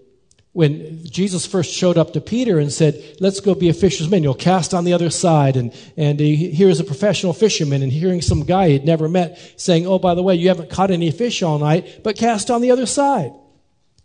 when 0.54 1.04
Jesus 1.04 1.46
first 1.46 1.74
showed 1.74 1.98
up 1.98 2.14
to 2.14 2.22
Peter 2.22 2.60
and 2.60 2.72
said, 2.72 3.18
Let's 3.20 3.42
go 3.42 3.54
be 3.56 3.68
a 3.68 3.74
fisherman, 3.74 4.24
you'll 4.24 4.36
cast 4.36 4.74
on 4.74 4.86
the 4.86 4.94
other 4.94 5.10
side. 5.10 5.58
And, 5.58 5.74
and 5.98 6.18
he, 6.18 6.50
here's 6.50 6.80
a 6.80 6.86
professional 6.86 7.34
fisherman, 7.34 7.84
and 7.84 7.92
hearing 7.92 8.22
some 8.22 8.46
guy 8.46 8.70
he'd 8.70 8.86
never 8.86 9.10
met 9.10 9.38
saying, 9.58 9.86
Oh, 9.86 10.00
by 10.00 10.16
the 10.16 10.24
way, 10.24 10.36
you 10.36 10.48
haven't 10.48 10.70
caught 10.70 10.92
any 10.92 11.12
fish 11.12 11.44
all 11.44 11.60
night, 11.60 12.04
but 12.06 12.16
cast 12.16 12.50
on 12.50 12.62
the 12.62 12.72
other 12.72 12.86
side. 12.86 13.34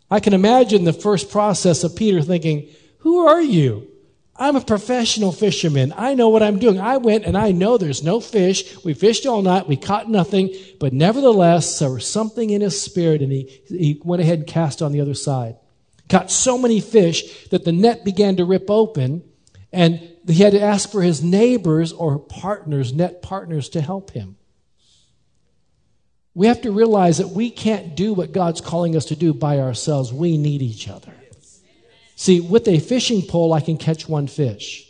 I 0.09 0.19
can 0.19 0.33
imagine 0.33 0.83
the 0.83 0.91
first 0.91 1.31
process 1.31 1.85
of 1.85 1.95
Peter 1.95 2.21
thinking, 2.21 2.67
Who 2.97 3.25
are 3.25 3.41
you? 3.41 3.90
I'm 4.35 4.55
a 4.55 4.61
professional 4.61 5.31
fisherman. 5.31 5.93
I 5.95 6.15
know 6.15 6.29
what 6.29 6.41
I'm 6.41 6.57
doing. 6.57 6.79
I 6.79 6.97
went 6.97 7.25
and 7.25 7.37
I 7.37 7.51
know 7.51 7.77
there's 7.77 8.03
no 8.03 8.19
fish. 8.19 8.83
We 8.83 8.93
fished 8.93 9.25
all 9.25 9.41
night. 9.41 9.67
We 9.67 9.77
caught 9.77 10.09
nothing. 10.09 10.55
But 10.79 10.93
nevertheless, 10.93 11.79
there 11.79 11.91
was 11.91 12.07
something 12.07 12.49
in 12.49 12.61
his 12.61 12.81
spirit 12.81 13.21
and 13.21 13.31
he, 13.31 13.61
he 13.67 14.01
went 14.03 14.21
ahead 14.21 14.39
and 14.39 14.47
cast 14.47 14.81
on 14.81 14.93
the 14.93 15.01
other 15.01 15.13
side. 15.13 15.57
Caught 16.09 16.31
so 16.31 16.57
many 16.57 16.79
fish 16.79 17.47
that 17.49 17.65
the 17.65 17.71
net 17.71 18.03
began 18.03 18.37
to 18.37 18.45
rip 18.45 18.69
open 18.69 19.23
and 19.71 20.07
he 20.27 20.43
had 20.43 20.53
to 20.53 20.61
ask 20.61 20.91
for 20.91 21.01
his 21.01 21.23
neighbors 21.23 21.91
or 21.91 22.19
partners, 22.19 22.93
net 22.93 23.21
partners, 23.21 23.69
to 23.69 23.81
help 23.81 24.11
him. 24.11 24.37
We 26.33 26.47
have 26.47 26.61
to 26.61 26.71
realize 26.71 27.17
that 27.17 27.29
we 27.29 27.49
can't 27.49 27.95
do 27.95 28.13
what 28.13 28.31
God's 28.31 28.61
calling 28.61 28.95
us 28.95 29.05
to 29.05 29.15
do 29.15 29.33
by 29.33 29.59
ourselves. 29.59 30.13
We 30.13 30.37
need 30.37 30.61
each 30.61 30.87
other. 30.87 31.13
See, 32.15 32.39
with 32.39 32.67
a 32.67 32.79
fishing 32.79 33.21
pole, 33.21 33.53
I 33.53 33.61
can 33.61 33.77
catch 33.77 34.07
one 34.07 34.27
fish. 34.27 34.87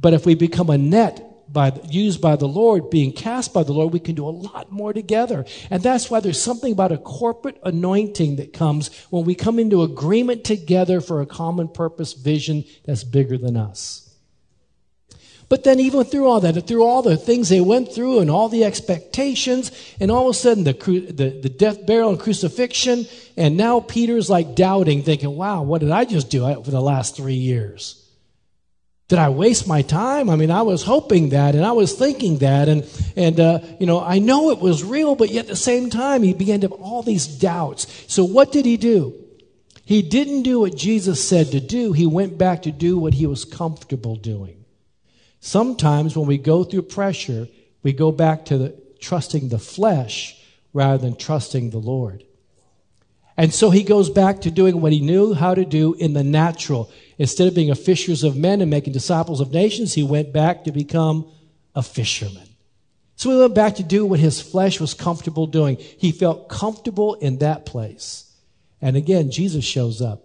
But 0.00 0.12
if 0.12 0.26
we 0.26 0.34
become 0.34 0.70
a 0.70 0.78
net 0.78 1.52
by, 1.52 1.72
used 1.88 2.20
by 2.20 2.36
the 2.36 2.48
Lord, 2.48 2.90
being 2.90 3.12
cast 3.12 3.54
by 3.54 3.62
the 3.62 3.72
Lord, 3.72 3.92
we 3.92 4.00
can 4.00 4.14
do 4.14 4.26
a 4.26 4.30
lot 4.30 4.70
more 4.70 4.92
together. 4.92 5.44
And 5.70 5.82
that's 5.82 6.10
why 6.10 6.20
there's 6.20 6.42
something 6.42 6.72
about 6.72 6.92
a 6.92 6.98
corporate 6.98 7.58
anointing 7.62 8.36
that 8.36 8.52
comes 8.52 8.94
when 9.10 9.24
we 9.24 9.34
come 9.34 9.58
into 9.58 9.82
agreement 9.82 10.44
together 10.44 11.00
for 11.00 11.20
a 11.20 11.26
common 11.26 11.68
purpose 11.68 12.12
vision 12.12 12.64
that's 12.84 13.04
bigger 13.04 13.38
than 13.38 13.56
us. 13.56 14.03
But 15.54 15.62
then, 15.62 15.78
even 15.78 16.02
through 16.02 16.26
all 16.26 16.40
that, 16.40 16.66
through 16.66 16.82
all 16.82 17.00
the 17.00 17.16
things 17.16 17.48
they 17.48 17.60
went 17.60 17.92
through 17.92 18.18
and 18.18 18.28
all 18.28 18.48
the 18.48 18.64
expectations, 18.64 19.70
and 20.00 20.10
all 20.10 20.28
of 20.28 20.34
a 20.34 20.36
sudden 20.36 20.64
the, 20.64 20.72
the, 20.72 21.30
the 21.42 21.48
death, 21.48 21.86
burial, 21.86 22.10
and 22.10 22.18
crucifixion, 22.18 23.06
and 23.36 23.56
now 23.56 23.78
Peter's 23.78 24.28
like 24.28 24.56
doubting, 24.56 25.04
thinking, 25.04 25.30
wow, 25.36 25.62
what 25.62 25.80
did 25.80 25.92
I 25.92 26.06
just 26.06 26.28
do 26.28 26.40
for 26.64 26.72
the 26.72 26.80
last 26.80 27.14
three 27.14 27.36
years? 27.36 28.04
Did 29.06 29.20
I 29.20 29.28
waste 29.28 29.68
my 29.68 29.82
time? 29.82 30.28
I 30.28 30.34
mean, 30.34 30.50
I 30.50 30.62
was 30.62 30.82
hoping 30.82 31.28
that, 31.28 31.54
and 31.54 31.64
I 31.64 31.70
was 31.70 31.96
thinking 31.96 32.38
that, 32.38 32.68
and 32.68 32.84
and 33.14 33.38
uh, 33.38 33.60
you 33.78 33.86
know, 33.86 34.00
I 34.00 34.18
know 34.18 34.50
it 34.50 34.58
was 34.58 34.82
real, 34.82 35.14
but 35.14 35.30
yet 35.30 35.44
at 35.44 35.50
the 35.50 35.54
same 35.54 35.88
time, 35.88 36.24
he 36.24 36.34
began 36.34 36.62
to 36.62 36.68
have 36.68 36.80
all 36.80 37.04
these 37.04 37.28
doubts. 37.28 37.86
So 38.12 38.24
what 38.24 38.50
did 38.50 38.66
he 38.66 38.76
do? 38.76 39.14
He 39.84 40.02
didn't 40.02 40.42
do 40.42 40.58
what 40.58 40.74
Jesus 40.74 41.22
said 41.22 41.52
to 41.52 41.60
do. 41.60 41.92
He 41.92 42.08
went 42.08 42.38
back 42.38 42.62
to 42.62 42.72
do 42.72 42.98
what 42.98 43.14
he 43.14 43.26
was 43.26 43.44
comfortable 43.44 44.16
doing. 44.16 44.63
Sometimes 45.44 46.16
when 46.16 46.26
we 46.26 46.38
go 46.38 46.64
through 46.64 46.80
pressure, 46.80 47.48
we 47.82 47.92
go 47.92 48.10
back 48.10 48.46
to 48.46 48.56
the, 48.56 48.82
trusting 48.98 49.50
the 49.50 49.58
flesh 49.58 50.42
rather 50.72 50.96
than 50.96 51.16
trusting 51.16 51.68
the 51.68 51.76
Lord. 51.76 52.24
And 53.36 53.52
so 53.52 53.68
he 53.68 53.82
goes 53.82 54.08
back 54.08 54.40
to 54.40 54.50
doing 54.50 54.80
what 54.80 54.92
he 54.92 55.00
knew 55.00 55.34
how 55.34 55.54
to 55.54 55.66
do 55.66 55.92
in 55.92 56.14
the 56.14 56.24
natural. 56.24 56.90
Instead 57.18 57.46
of 57.46 57.54
being 57.54 57.70
a 57.70 57.74
fishers 57.74 58.24
of 58.24 58.38
men 58.38 58.62
and 58.62 58.70
making 58.70 58.94
disciples 58.94 59.42
of 59.42 59.52
nations, 59.52 59.92
he 59.92 60.02
went 60.02 60.32
back 60.32 60.64
to 60.64 60.72
become 60.72 61.30
a 61.74 61.82
fisherman. 61.82 62.48
So 63.16 63.30
he 63.30 63.36
went 63.36 63.54
back 63.54 63.74
to 63.74 63.82
do 63.82 64.06
what 64.06 64.20
his 64.20 64.40
flesh 64.40 64.80
was 64.80 64.94
comfortable 64.94 65.46
doing. 65.46 65.76
He 65.76 66.10
felt 66.10 66.48
comfortable 66.48 67.16
in 67.16 67.40
that 67.40 67.66
place. 67.66 68.32
And 68.80 68.96
again, 68.96 69.30
Jesus 69.30 69.62
shows 69.62 70.00
up. 70.00 70.24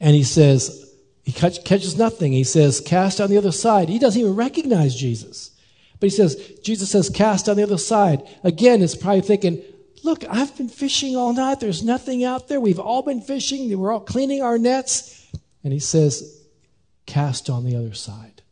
And 0.00 0.16
he 0.16 0.24
says, 0.24 0.89
He 1.30 1.50
catches 1.60 1.96
nothing. 1.96 2.32
He 2.32 2.42
says, 2.42 2.80
Cast 2.80 3.20
on 3.20 3.30
the 3.30 3.38
other 3.38 3.52
side. 3.52 3.88
He 3.88 4.00
doesn't 4.00 4.20
even 4.20 4.34
recognize 4.34 4.96
Jesus. 4.96 5.52
But 6.00 6.08
he 6.08 6.10
says, 6.10 6.34
Jesus 6.64 6.90
says, 6.90 7.08
Cast 7.08 7.48
on 7.48 7.56
the 7.56 7.62
other 7.62 7.78
side. 7.78 8.26
Again, 8.42 8.82
it's 8.82 8.96
probably 8.96 9.20
thinking, 9.20 9.62
Look, 10.02 10.24
I've 10.28 10.56
been 10.56 10.68
fishing 10.68 11.16
all 11.16 11.32
night. 11.32 11.60
There's 11.60 11.84
nothing 11.84 12.24
out 12.24 12.48
there. 12.48 12.58
We've 12.58 12.80
all 12.80 13.02
been 13.02 13.20
fishing. 13.20 13.78
We're 13.78 13.92
all 13.92 14.00
cleaning 14.00 14.42
our 14.42 14.58
nets. 14.58 15.30
And 15.62 15.72
he 15.72 15.78
says, 15.78 16.42
Cast 17.06 17.48
on 17.48 17.64
the 17.64 17.76
other 17.76 17.94
side. 17.94 18.42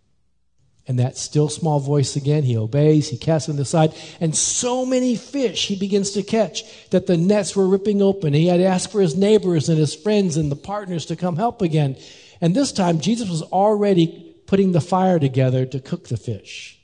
And 0.87 1.01
that 1.01 1.17
still 1.17 1.49
small 1.49 1.81
voice 1.81 2.15
again, 2.15 2.45
he 2.45 2.57
obeys, 2.57 3.09
he 3.09 3.19
casts 3.19 3.49
on 3.49 3.57
the 3.57 3.65
side, 3.65 3.93
and 4.21 4.35
so 4.35 4.87
many 4.87 5.17
fish 5.17 5.67
he 5.67 5.77
begins 5.77 6.13
to 6.13 6.23
catch 6.23 6.63
that 6.91 7.07
the 7.07 7.17
nets 7.17 7.55
were 7.55 7.67
ripping 7.67 8.01
open. 8.01 8.33
He 8.33 8.47
had 8.47 8.57
to 8.57 8.65
ask 8.65 8.89
for 8.89 9.03
his 9.03 9.15
neighbors 9.15 9.69
and 9.69 9.77
his 9.77 9.95
friends 9.95 10.39
and 10.39 10.51
the 10.51 10.57
partners 10.57 11.05
to 11.07 11.17
come 11.17 11.37
help 11.37 11.61
again. 11.61 11.97
And 12.41 12.55
this 12.55 12.73
time, 12.73 13.01
Jesus 13.01 13.29
was 13.29 13.43
already 13.43 14.35
putting 14.47 14.73
the 14.73 14.81
fire 14.81 15.19
together 15.19 15.67
to 15.67 15.81
cook 15.81 16.09
the 16.09 16.17
fish. 16.17 16.79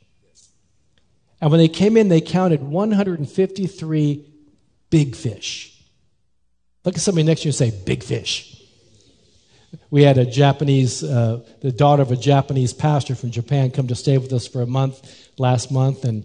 And 1.40 1.50
when 1.50 1.58
they 1.58 1.68
came 1.68 1.96
in, 1.96 2.08
they 2.08 2.20
counted 2.20 2.62
153 2.62 4.32
big 4.90 5.16
fish. 5.16 5.70
Look 6.84 6.94
at 6.94 7.00
somebody 7.00 7.26
next 7.26 7.42
to 7.42 7.46
you 7.46 7.48
and 7.50 7.54
say, 7.54 7.72
big 7.84 8.02
fish. 8.02 8.62
We 9.90 10.02
had 10.02 10.18
a 10.18 10.24
Japanese, 10.24 11.02
uh, 11.02 11.42
the 11.60 11.72
daughter 11.72 12.02
of 12.02 12.12
a 12.12 12.16
Japanese 12.16 12.72
pastor 12.72 13.14
from 13.14 13.30
Japan 13.30 13.70
come 13.70 13.88
to 13.88 13.94
stay 13.94 14.18
with 14.18 14.32
us 14.32 14.46
for 14.46 14.62
a 14.62 14.66
month 14.66 15.30
last 15.38 15.72
month, 15.72 16.04
and, 16.04 16.24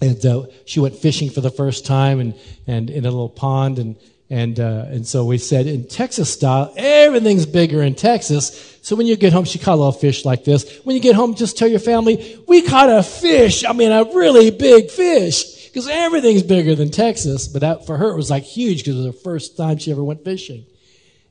and 0.00 0.24
uh, 0.24 0.46
she 0.64 0.80
went 0.80 0.94
fishing 0.96 1.30
for 1.30 1.40
the 1.40 1.50
first 1.50 1.86
time 1.86 2.20
and, 2.20 2.34
and 2.66 2.90
in 2.90 3.04
a 3.04 3.10
little 3.10 3.28
pond, 3.28 3.78
and, 3.78 3.96
and, 4.30 4.60
uh, 4.60 4.84
and 4.88 5.06
so 5.06 5.24
we 5.24 5.38
said, 5.38 5.66
in 5.66 5.88
Texas 5.88 6.30
style, 6.30 6.72
everything's 6.76 7.46
bigger 7.46 7.82
in 7.82 7.94
Texas. 7.94 8.78
So 8.82 8.94
when 8.94 9.06
you 9.06 9.16
get 9.16 9.32
home, 9.32 9.44
she 9.44 9.58
caught 9.58 9.74
a 9.74 9.76
little 9.76 9.92
fish 9.92 10.24
like 10.26 10.44
this. 10.44 10.80
When 10.84 10.94
you 10.94 11.00
get 11.00 11.14
home, 11.14 11.34
just 11.34 11.56
tell 11.56 11.68
your 11.68 11.78
family, 11.78 12.38
we 12.46 12.60
caught 12.62 12.90
a 12.90 13.02
fish. 13.02 13.64
I 13.64 13.72
mean, 13.72 13.90
a 13.90 14.04
really 14.04 14.50
big 14.50 14.90
fish. 14.90 15.68
Because 15.68 15.88
everything's 15.88 16.42
bigger 16.42 16.74
than 16.74 16.90
Texas. 16.90 17.48
But 17.48 17.60
that, 17.60 17.86
for 17.86 17.96
her, 17.96 18.10
it 18.10 18.16
was 18.16 18.28
like 18.28 18.42
huge 18.42 18.78
because 18.78 18.96
it 18.96 19.06
was 19.06 19.14
the 19.14 19.20
first 19.22 19.56
time 19.56 19.78
she 19.78 19.92
ever 19.92 20.04
went 20.04 20.24
fishing. 20.24 20.66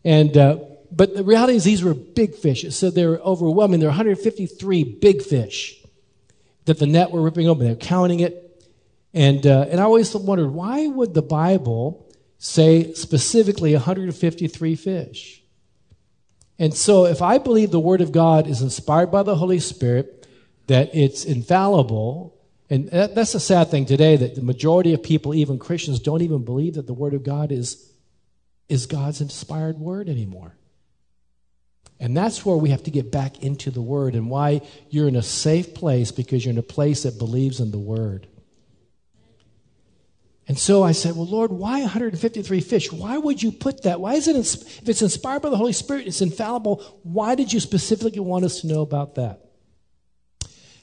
And, 0.03 0.35
uh, 0.35 0.57
but 0.91 1.15
the 1.15 1.23
reality 1.23 1.55
is 1.55 1.63
these 1.63 1.83
were 1.83 1.93
big 1.93 2.33
fish. 2.33 2.65
Said 2.73 2.95
they 2.95 3.05
were 3.05 3.19
overwhelming. 3.19 3.79
There 3.79 3.89
were 3.89 3.95
153 3.95 4.83
big 4.83 5.21
fish 5.21 5.75
that 6.65 6.79
the 6.79 6.87
net 6.87 7.11
were 7.11 7.21
ripping 7.21 7.47
open. 7.47 7.65
They 7.65 7.71
were 7.71 7.75
counting 7.75 8.21
it. 8.21 8.43
And, 9.13 9.45
uh, 9.45 9.67
and 9.69 9.79
I 9.79 9.83
always 9.83 10.13
wondered, 10.15 10.49
why 10.49 10.87
would 10.87 11.13
the 11.13 11.21
Bible 11.21 12.06
say 12.37 12.93
specifically 12.93 13.73
153 13.73 14.75
fish. 14.75 15.43
And 16.59 16.73
so, 16.73 17.05
if 17.05 17.21
I 17.21 17.37
believe 17.37 17.71
the 17.71 17.79
Word 17.79 18.01
of 18.01 18.11
God 18.11 18.47
is 18.47 18.61
inspired 18.61 19.11
by 19.11 19.23
the 19.23 19.35
Holy 19.35 19.59
Spirit, 19.59 20.27
that 20.67 20.93
it's 20.93 21.23
infallible, 21.23 22.35
and 22.69 22.89
that, 22.89 23.15
that's 23.15 23.35
a 23.35 23.39
sad 23.39 23.69
thing 23.69 23.85
today 23.85 24.15
that 24.15 24.35
the 24.35 24.41
majority 24.41 24.93
of 24.93 25.03
people, 25.03 25.35
even 25.35 25.59
Christians, 25.59 25.99
don't 25.99 26.21
even 26.21 26.43
believe 26.43 26.73
that 26.75 26.87
the 26.87 26.93
Word 26.93 27.13
of 27.13 27.23
God 27.23 27.51
is, 27.51 27.91
is 28.67 28.87
God's 28.87 29.21
inspired 29.21 29.77
Word 29.77 30.09
anymore. 30.09 30.55
And 31.99 32.15
that's 32.15 32.45
where 32.45 32.57
we 32.57 32.69
have 32.69 32.83
to 32.83 32.91
get 32.91 33.11
back 33.11 33.43
into 33.43 33.71
the 33.71 33.81
Word 33.81 34.15
and 34.15 34.29
why 34.29 34.61
you're 34.89 35.07
in 35.07 35.15
a 35.15 35.23
safe 35.23 35.73
place 35.73 36.11
because 36.11 36.43
you're 36.43 36.53
in 36.53 36.59
a 36.59 36.63
place 36.63 37.03
that 37.03 37.17
believes 37.17 37.59
in 37.59 37.71
the 37.71 37.79
Word. 37.79 38.27
And 40.47 40.57
so 40.57 40.81
I 40.81 40.93
said, 40.93 41.15
Well, 41.15 41.25
Lord, 41.25 41.51
why 41.51 41.81
153 41.81 42.61
fish? 42.61 42.91
Why 42.91 43.17
would 43.17 43.43
you 43.43 43.51
put 43.51 43.83
that? 43.83 43.99
Why 43.99 44.13
is 44.13 44.27
it, 44.27 44.35
if 44.35 44.87
it's 44.87 45.01
inspired 45.01 45.41
by 45.41 45.49
the 45.49 45.57
Holy 45.57 45.73
Spirit, 45.73 46.07
it's 46.07 46.21
infallible, 46.21 46.83
why 47.03 47.35
did 47.35 47.51
you 47.51 47.59
specifically 47.59 48.21
want 48.21 48.45
us 48.45 48.61
to 48.61 48.67
know 48.67 48.81
about 48.81 49.15
that? 49.15 49.41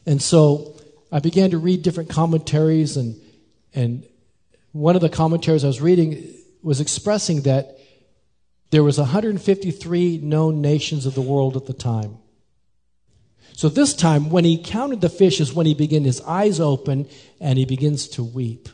And 0.04 0.20
so 0.20 0.76
I 1.10 1.20
began 1.20 1.50
to 1.52 1.58
read 1.58 1.82
different 1.82 2.10
commentaries, 2.10 2.98
and, 2.98 3.18
and 3.74 4.06
one 4.72 4.96
of 4.96 5.02
the 5.02 5.08
commentaries 5.08 5.64
I 5.64 5.68
was 5.68 5.80
reading 5.80 6.34
was 6.62 6.80
expressing 6.80 7.42
that 7.42 7.78
there 8.70 8.84
was 8.84 8.98
153 8.98 10.18
known 10.18 10.60
nations 10.60 11.06
of 11.06 11.14
the 11.14 11.22
world 11.22 11.56
at 11.56 11.66
the 11.66 11.72
time. 11.72 12.18
So 13.52 13.68
this 13.68 13.94
time, 13.94 14.30
when 14.30 14.44
he 14.44 14.58
counted 14.58 15.00
the 15.00 15.08
fish, 15.08 15.40
is 15.40 15.54
when 15.54 15.64
he 15.64 15.74
began 15.74 16.02
his 16.02 16.20
eyes 16.22 16.58
open 16.58 17.08
and 17.40 17.56
he 17.56 17.64
begins 17.64 18.08
to 18.08 18.24
weep. 18.24 18.68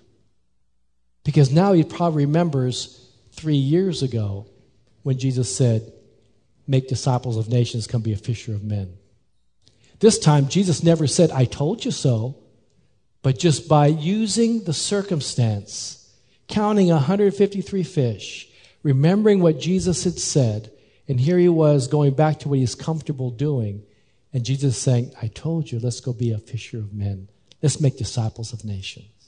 Because 1.25 1.51
now 1.51 1.73
he 1.73 1.85
probably 1.85 2.27
remembers 2.27 3.09
three 3.33 3.57
years 3.57 4.03
ago 4.03 4.47
when 5.03 5.19
Jesus 5.19 5.55
said, 5.55 5.93
Make 6.67 6.89
disciples 6.89 7.37
of 7.37 7.49
nations, 7.49 7.87
come 7.87 8.03
be 8.03 8.13
a 8.13 8.17
fisher 8.17 8.55
of 8.55 8.63
men. 8.63 8.95
This 9.99 10.19
time, 10.19 10.49
Jesus 10.49 10.83
never 10.83 11.07
said, 11.07 11.31
I 11.31 11.45
told 11.45 11.85
you 11.85 11.91
so, 11.91 12.37
but 13.23 13.39
just 13.39 13.69
by 13.69 13.89
using 13.89 14.65
the 14.65 14.73
circumstance, 14.73 16.09
counting 16.49 16.89
153 16.89 17.83
fish, 17.83 18.49
remembering 18.83 19.41
what 19.41 19.61
Jesus 19.61 20.05
had 20.05 20.19
said, 20.19 20.71
and 21.07 21.21
here 21.21 21.39
he 21.39 21.49
was 21.49 21.89
going 21.89 22.15
back 22.15 22.39
to 22.41 22.49
what 22.49 22.61
he's 22.61 22.75
comfortable 22.75 23.31
doing. 23.31 23.83
And 24.33 24.45
Jesus 24.45 24.79
saying, 24.79 25.13
I 25.21 25.27
told 25.27 25.71
you, 25.71 25.81
let's 25.81 26.01
go 26.01 26.13
be 26.13 26.31
a 26.31 26.39
fisher 26.39 26.79
of 26.79 26.95
men. 26.95 27.29
Let's 27.61 27.81
make 27.81 27.99
disciples 27.99 28.53
of 28.53 28.65
nations. 28.65 29.20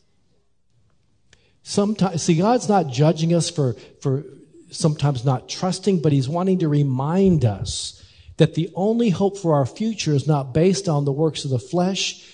Sometimes, 1.63 2.23
see, 2.23 2.37
God's 2.37 2.69
not 2.69 2.89
judging 2.89 3.35
us 3.35 3.49
for, 3.49 3.75
for 4.01 4.25
sometimes 4.71 5.25
not 5.25 5.49
trusting, 5.49 6.01
but 6.01 6.13
He's 6.13 6.29
wanting 6.29 6.59
to 6.61 6.69
remind 6.69 7.45
us 7.45 8.03
that 8.37 8.55
the 8.55 8.71
only 8.75 9.11
hope 9.11 9.39
for 9.39 9.55
our 9.55 9.67
future 9.67 10.13
is 10.13 10.27
not 10.27 10.53
based 10.53 10.89
on 10.89 11.05
the 11.05 11.13
works 11.13 11.45
of 11.45 11.51
the 11.51 11.59
flesh, 11.59 12.29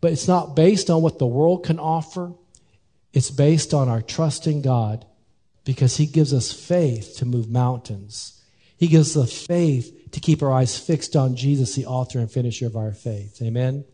but 0.00 0.12
it's 0.12 0.28
not 0.28 0.54
based 0.54 0.90
on 0.90 1.00
what 1.00 1.18
the 1.18 1.26
world 1.26 1.64
can 1.64 1.78
offer. 1.78 2.32
It's 3.12 3.30
based 3.30 3.72
on 3.72 3.88
our 3.88 4.02
trusting 4.02 4.62
God 4.62 5.06
because 5.64 5.96
He 5.96 6.06
gives 6.06 6.34
us 6.34 6.52
faith 6.52 7.16
to 7.18 7.24
move 7.24 7.48
mountains. 7.48 8.42
He 8.76 8.88
gives 8.88 9.16
us 9.16 9.46
faith 9.46 10.10
to 10.10 10.20
keep 10.20 10.42
our 10.42 10.52
eyes 10.52 10.78
fixed 10.78 11.16
on 11.16 11.36
Jesus, 11.36 11.74
the 11.74 11.86
author 11.86 12.18
and 12.18 12.30
finisher 12.30 12.66
of 12.66 12.76
our 12.76 12.92
faith. 12.92 13.40
Amen. 13.40 13.84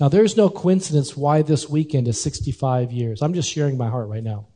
Now, 0.00 0.08
there's 0.08 0.36
no 0.36 0.48
coincidence 0.48 1.16
why 1.16 1.42
this 1.42 1.68
weekend 1.68 2.08
is 2.08 2.20
65 2.20 2.90
years. 2.90 3.20
I'm 3.20 3.34
just 3.34 3.50
sharing 3.50 3.76
my 3.76 3.88
heart 3.88 4.08
right 4.08 4.24
now. 4.24 4.46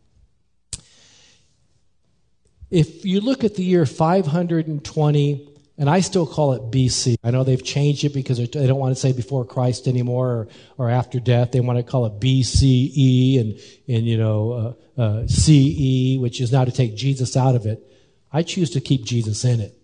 If 2.71 3.05
you 3.05 3.21
look 3.21 3.45
at 3.45 3.55
the 3.55 3.63
year 3.63 3.85
520, 3.85 5.55
and 5.77 5.91
I 5.91 6.01
still 6.01 6.27
call 6.27 6.53
it 6.53 6.71
BC. 6.71 7.17
I 7.25 7.33
know 7.33 7.43
they've 7.43 7.63
changed 7.63 8.05
it 8.05 8.15
because 8.15 8.39
they 8.39 8.47
don't 8.47 8.79
want 8.79 8.95
to 8.95 9.01
say 9.01 9.13
before 9.13 9.45
Christ 9.45 9.89
anymore 9.89 10.29
or, 10.29 10.49
or 10.79 10.91
after 10.91 11.19
death. 11.19 11.51
They 11.51 11.61
want 11.61 11.79
to 11.79 11.83
call 11.83 12.07
it 12.07 12.21
BCE 12.21 13.41
and, 13.41 13.61
and 13.89 14.07
you 14.07 14.17
know, 14.17 14.77
uh, 14.97 15.01
uh, 15.01 15.27
CE, 15.27 16.17
which 16.21 16.41
is 16.41 16.53
now 16.53 16.65
to 16.65 16.71
take 16.71 16.95
Jesus 16.95 17.37
out 17.37 17.57
of 17.57 17.67
it. 17.67 17.83
I 18.33 18.43
choose 18.43 18.71
to 18.71 18.81
keep 18.81 19.05
Jesus 19.05 19.45
in 19.45 19.61
it 19.61 19.77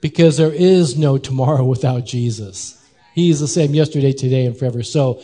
because 0.00 0.36
there 0.36 0.52
is 0.52 0.98
no 0.98 1.16
tomorrow 1.16 1.64
without 1.76 2.04
Jesus. 2.04 2.82
He 3.16 3.30
is 3.30 3.40
the 3.40 3.48
same 3.48 3.74
yesterday, 3.74 4.12
today, 4.12 4.44
and 4.44 4.54
forever. 4.54 4.82
So 4.82 5.22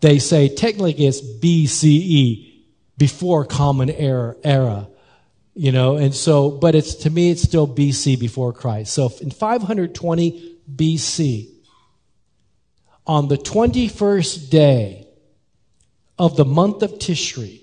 they 0.00 0.18
say 0.18 0.54
technically 0.54 0.92
it's 1.06 1.22
BCE, 1.22 2.46
before 2.98 3.46
common 3.46 3.88
era, 3.88 4.36
era. 4.44 4.86
You 5.54 5.72
know, 5.72 5.96
and 5.96 6.14
so, 6.14 6.50
but 6.50 6.74
it's, 6.74 6.94
to 6.96 7.10
me, 7.10 7.30
it's 7.30 7.40
still 7.40 7.66
BC 7.66 8.20
before 8.20 8.52
Christ. 8.52 8.92
So 8.92 9.10
in 9.22 9.30
520 9.30 10.58
BC, 10.76 11.48
on 13.06 13.28
the 13.28 13.38
21st 13.38 14.50
day 14.50 15.08
of 16.18 16.36
the 16.36 16.44
month 16.44 16.82
of 16.82 16.92
Tishri, 16.98 17.62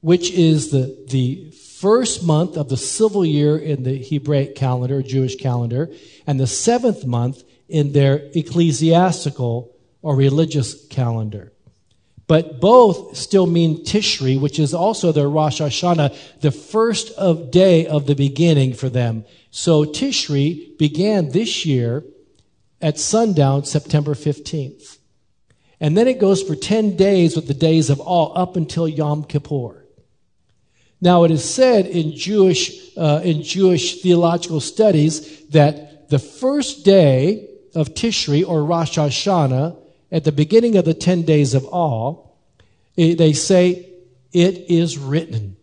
which 0.00 0.30
is 0.30 0.70
the, 0.70 1.06
the 1.10 1.50
first 1.50 2.24
month 2.24 2.56
of 2.56 2.70
the 2.70 2.78
civil 2.78 3.24
year 3.26 3.58
in 3.58 3.82
the 3.82 4.02
Hebraic 4.02 4.54
calendar, 4.54 5.02
Jewish 5.02 5.36
calendar, 5.36 5.90
and 6.26 6.40
the 6.40 6.46
seventh 6.46 7.04
month 7.04 7.44
in 7.70 7.92
their 7.92 8.30
ecclesiastical 8.34 9.74
or 10.02 10.16
religious 10.16 10.86
calendar. 10.88 11.52
But 12.30 12.60
both 12.60 13.16
still 13.16 13.46
mean 13.46 13.84
Tishri, 13.84 14.40
which 14.40 14.60
is 14.60 14.72
also 14.72 15.10
their 15.10 15.28
Rosh 15.28 15.60
Hashanah, 15.60 16.16
the 16.40 16.52
first 16.52 17.10
of 17.18 17.50
day 17.50 17.88
of 17.88 18.06
the 18.06 18.14
beginning 18.14 18.72
for 18.72 18.88
them. 18.88 19.24
So 19.50 19.84
Tishri 19.84 20.78
began 20.78 21.30
this 21.30 21.66
year 21.66 22.04
at 22.80 23.00
sundown, 23.00 23.64
September 23.64 24.14
15th. 24.14 24.98
And 25.80 25.96
then 25.96 26.06
it 26.06 26.20
goes 26.20 26.40
for 26.40 26.54
10 26.54 26.96
days 26.96 27.34
with 27.34 27.48
the 27.48 27.54
days 27.54 27.90
of 27.90 27.98
all 27.98 28.32
up 28.38 28.54
until 28.54 28.86
Yom 28.86 29.24
Kippur. 29.24 29.84
Now 31.00 31.24
it 31.24 31.32
is 31.32 31.42
said 31.42 31.86
in 31.86 32.14
Jewish, 32.14 32.96
uh, 32.96 33.22
in 33.24 33.42
Jewish 33.42 34.02
theological 34.02 34.60
studies 34.60 35.46
that 35.48 36.10
the 36.10 36.20
first 36.20 36.84
day 36.84 37.49
of 37.74 37.94
Tishri 37.94 38.46
or 38.46 38.64
Rosh 38.64 38.98
Hashanah, 38.98 39.76
at 40.12 40.24
the 40.24 40.32
beginning 40.32 40.76
of 40.76 40.84
the 40.84 40.94
10 40.94 41.22
days 41.22 41.54
of 41.54 41.64
awe, 41.66 42.16
eh, 42.98 43.14
they 43.14 43.32
say, 43.32 43.88
It 44.32 44.70
is 44.70 44.98
written. 44.98 45.56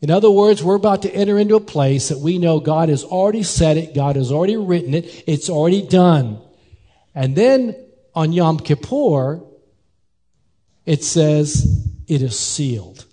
In 0.00 0.10
other 0.10 0.30
words, 0.30 0.62
we're 0.62 0.76
about 0.76 1.02
to 1.02 1.14
enter 1.14 1.38
into 1.38 1.56
a 1.56 1.60
place 1.60 2.08
that 2.08 2.18
we 2.18 2.38
know 2.38 2.58
God 2.58 2.88
has 2.88 3.04
already 3.04 3.42
said 3.42 3.76
it, 3.76 3.94
God 3.94 4.16
has 4.16 4.32
already 4.32 4.56
written 4.56 4.94
it, 4.94 5.24
it's 5.26 5.50
already 5.50 5.86
done. 5.86 6.40
And 7.14 7.36
then 7.36 7.76
on 8.14 8.32
Yom 8.32 8.58
Kippur, 8.58 9.42
it 10.86 11.04
says 11.04 11.86
it 12.08 12.22
is 12.22 12.38
sealed, 12.38 13.04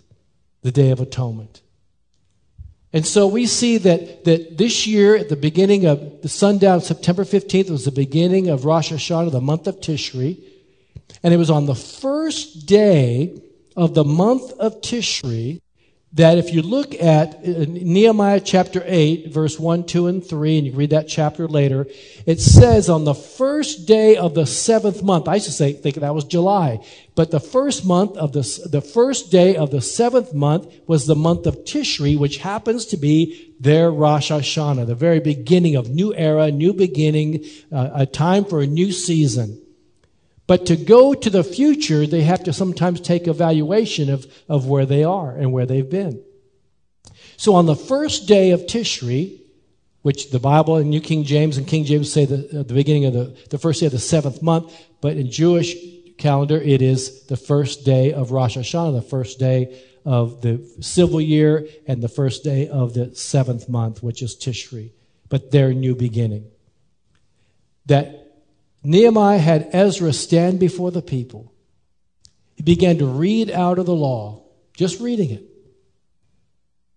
the 0.61 0.71
Day 0.71 0.91
of 0.91 1.01
Atonement. 1.01 1.61
And 2.97 3.05
so 3.05 3.27
we 3.27 3.45
see 3.45 3.77
that, 3.77 4.23
that 4.23 4.57
this 4.57 4.87
year, 4.87 5.15
at 5.15 5.29
the 5.29 5.35
beginning 5.35 5.85
of 5.85 6.23
the 6.23 6.27
sundown, 6.27 6.81
September 6.81 7.25
15th, 7.25 7.69
was 7.69 7.85
the 7.85 7.91
beginning 7.91 8.49
of 8.49 8.65
Rosh 8.65 8.91
Hashanah, 8.91 9.31
the 9.31 9.39
month 9.39 9.67
of 9.67 9.79
Tishri. 9.79 10.41
And 11.21 11.31
it 11.31 11.37
was 11.37 11.51
on 11.51 11.67
the 11.67 11.75
first 11.75 12.65
day 12.65 13.39
of 13.75 13.93
the 13.93 14.03
month 14.03 14.51
of 14.53 14.81
Tishri 14.81 15.61
that 16.13 16.37
if 16.37 16.53
you 16.53 16.61
look 16.61 16.95
at 16.95 17.35
uh, 17.35 17.65
Nehemiah 17.67 18.39
chapter 18.39 18.81
8, 18.85 19.31
verse 19.31 19.59
1, 19.59 19.85
2, 19.85 20.07
and 20.07 20.25
3, 20.25 20.57
and 20.57 20.67
you 20.67 20.73
read 20.73 20.91
that 20.91 21.09
chapter 21.09 21.47
later, 21.47 21.85
it 22.25 22.39
says 22.39 22.89
on 22.89 23.03
the 23.03 23.13
first 23.13 23.85
day 23.85 24.15
of 24.15 24.33
the 24.33 24.45
seventh 24.45 25.03
month, 25.03 25.27
I 25.27 25.35
used 25.35 25.47
to 25.47 25.51
say, 25.51 25.73
think 25.73 25.95
that 25.95 26.15
was 26.15 26.23
July, 26.23 26.79
but 27.15 27.31
the 27.31 27.41
first 27.41 27.85
month 27.85 28.15
of 28.15 28.31
the, 28.31 28.67
the 28.71 28.81
first 28.81 29.31
day 29.31 29.57
of 29.57 29.69
the 29.71 29.81
seventh 29.81 30.33
month 30.33 30.73
was 30.87 31.07
the 31.07 31.15
month 31.15 31.45
of 31.45 31.65
Tishri, 31.65 32.17
which 32.17 32.37
happens 32.37 32.85
to 32.87 32.97
be 32.97 33.53
their 33.59 33.91
Rosh 33.91 34.31
Hashanah, 34.31 34.87
the 34.87 34.95
very 34.95 35.19
beginning 35.19 35.75
of 35.75 35.89
new 35.89 36.15
era, 36.15 36.51
new 36.51 36.73
beginning, 36.73 37.43
uh, 37.71 37.89
a 37.93 38.05
time 38.05 38.45
for 38.45 38.61
a 38.61 38.67
new 38.67 38.93
season. 38.93 39.61
But 40.47 40.65
to 40.67 40.77
go 40.77 41.13
to 41.13 41.29
the 41.29 41.43
future, 41.43 42.07
they 42.07 42.21
have 42.21 42.45
to 42.45 42.53
sometimes 42.53 43.01
take 43.01 43.27
evaluation 43.27 44.09
of, 44.09 44.25
of 44.47 44.65
where 44.65 44.85
they 44.85 45.03
are 45.03 45.31
and 45.31 45.51
where 45.51 45.65
they've 45.65 45.89
been. 45.89 46.23
So 47.35 47.53
on 47.53 47.65
the 47.65 47.75
first 47.75 48.27
day 48.27 48.51
of 48.51 48.61
Tishri, 48.61 49.41
which 50.01 50.31
the 50.31 50.39
Bible 50.39 50.77
and 50.77 50.89
New 50.89 51.01
King 51.01 51.25
James 51.25 51.57
and 51.57 51.67
King 51.67 51.83
James 51.83 52.11
say 52.11 52.23
the, 52.23 52.59
uh, 52.61 52.63
the 52.63 52.73
beginning 52.73 53.05
of 53.05 53.13
the, 53.13 53.37
the 53.49 53.57
first 53.57 53.81
day 53.81 53.87
of 53.87 53.91
the 53.91 53.99
seventh 53.99 54.41
month, 54.41 54.73
but 55.01 55.17
in 55.17 55.29
Jewish 55.29 55.75
calendar, 56.17 56.59
it 56.59 56.81
is 56.81 57.23
the 57.25 57.37
first 57.37 57.83
day 57.83 58.13
of 58.13 58.31
Rosh 58.31 58.57
Hashanah, 58.57 58.93
the 58.93 59.01
first 59.07 59.39
day 59.39 59.83
of 60.05 60.41
the 60.41 60.65
civil 60.79 61.19
year, 61.19 61.67
and 61.85 62.01
the 62.01 62.07
first 62.07 62.45
day 62.45 62.69
of 62.69 62.93
the 62.93 63.13
seventh 63.15 63.67
month, 63.67 64.01
which 64.01 64.21
is 64.21 64.35
Tishri, 64.35 64.91
but 65.27 65.51
their 65.51 65.73
new 65.73 65.93
beginning. 65.93 66.45
That 67.87 68.26
Nehemiah 68.87 69.37
had 69.37 69.69
Ezra 69.73 70.13
stand 70.13 70.61
before 70.61 70.91
the 70.91 71.01
people. 71.01 71.51
He 72.55 72.63
began 72.63 72.99
to 72.99 73.05
read 73.05 73.51
out 73.51 73.79
of 73.79 73.85
the 73.85 73.93
law, 73.93 74.43
just 74.77 75.01
reading 75.01 75.29
it, 75.29 75.43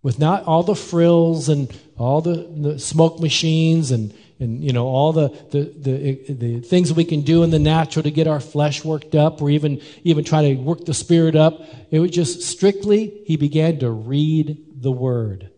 with 0.01 0.17
not 0.17 0.45
all 0.45 0.63
the 0.63 0.77
frills 0.77 1.49
and 1.49 1.69
all 1.99 2.21
the, 2.21 2.49
the 2.57 2.79
smoke 2.79 3.19
machines 3.19 3.91
and, 3.91 4.15
and 4.39 4.63
you 4.63 4.73
know 4.73 4.87
all 4.87 5.13
the, 5.13 5.31
the, 5.51 5.63
the, 5.77 6.33
the 6.33 6.61
things 6.61 6.93
we 6.93 7.05
can 7.05 7.23
do 7.23 7.43
in 7.43 7.51
the 7.51 7.59
natural 7.59 8.05
to 8.05 8.13
get 8.13 8.29
our 8.29 8.39
flesh 8.39 8.85
worked 8.85 9.17
up 9.17 9.43
or 9.43 9.51
even, 9.51 9.83
even 10.05 10.23
try 10.23 10.43
to 10.43 10.55
work 10.55 10.85
the 10.85 10.95
spirit 10.95 11.35
up. 11.35 11.61
It 11.91 11.99
was 11.99 12.13
just 12.13 12.43
strictly, 12.43 13.21
he 13.27 13.37
began 13.37 13.81
to 13.81 13.91
read 13.91 14.81
the 14.81 14.93
word. 14.93 15.51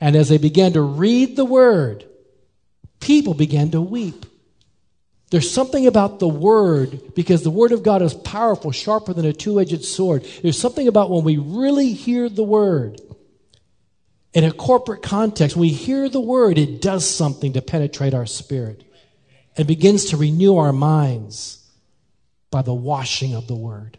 And 0.00 0.16
as 0.16 0.30
they 0.30 0.38
began 0.38 0.72
to 0.72 0.82
read 0.82 1.36
the 1.36 1.44
word, 1.44 2.06
people 2.98 3.34
began 3.34 3.70
to 3.70 3.80
weep. 3.80 4.26
There's 5.32 5.50
something 5.50 5.86
about 5.86 6.18
the 6.18 6.28
Word, 6.28 7.14
because 7.14 7.42
the 7.42 7.50
Word 7.50 7.72
of 7.72 7.82
God 7.82 8.02
is 8.02 8.12
powerful, 8.12 8.70
sharper 8.70 9.14
than 9.14 9.24
a 9.24 9.32
two 9.32 9.58
edged 9.58 9.82
sword. 9.82 10.26
There's 10.42 10.58
something 10.58 10.86
about 10.86 11.08
when 11.08 11.24
we 11.24 11.38
really 11.38 11.94
hear 11.94 12.28
the 12.28 12.44
Word 12.44 13.00
in 14.34 14.44
a 14.44 14.52
corporate 14.52 15.00
context, 15.02 15.56
when 15.56 15.62
we 15.62 15.68
hear 15.70 16.10
the 16.10 16.20
Word, 16.20 16.58
it 16.58 16.82
does 16.82 17.08
something 17.08 17.54
to 17.54 17.62
penetrate 17.62 18.12
our 18.12 18.26
spirit 18.26 18.84
and 19.56 19.66
begins 19.66 20.04
to 20.10 20.18
renew 20.18 20.58
our 20.58 20.72
minds 20.72 21.66
by 22.50 22.60
the 22.60 22.74
washing 22.74 23.34
of 23.34 23.46
the 23.46 23.56
Word. 23.56 23.96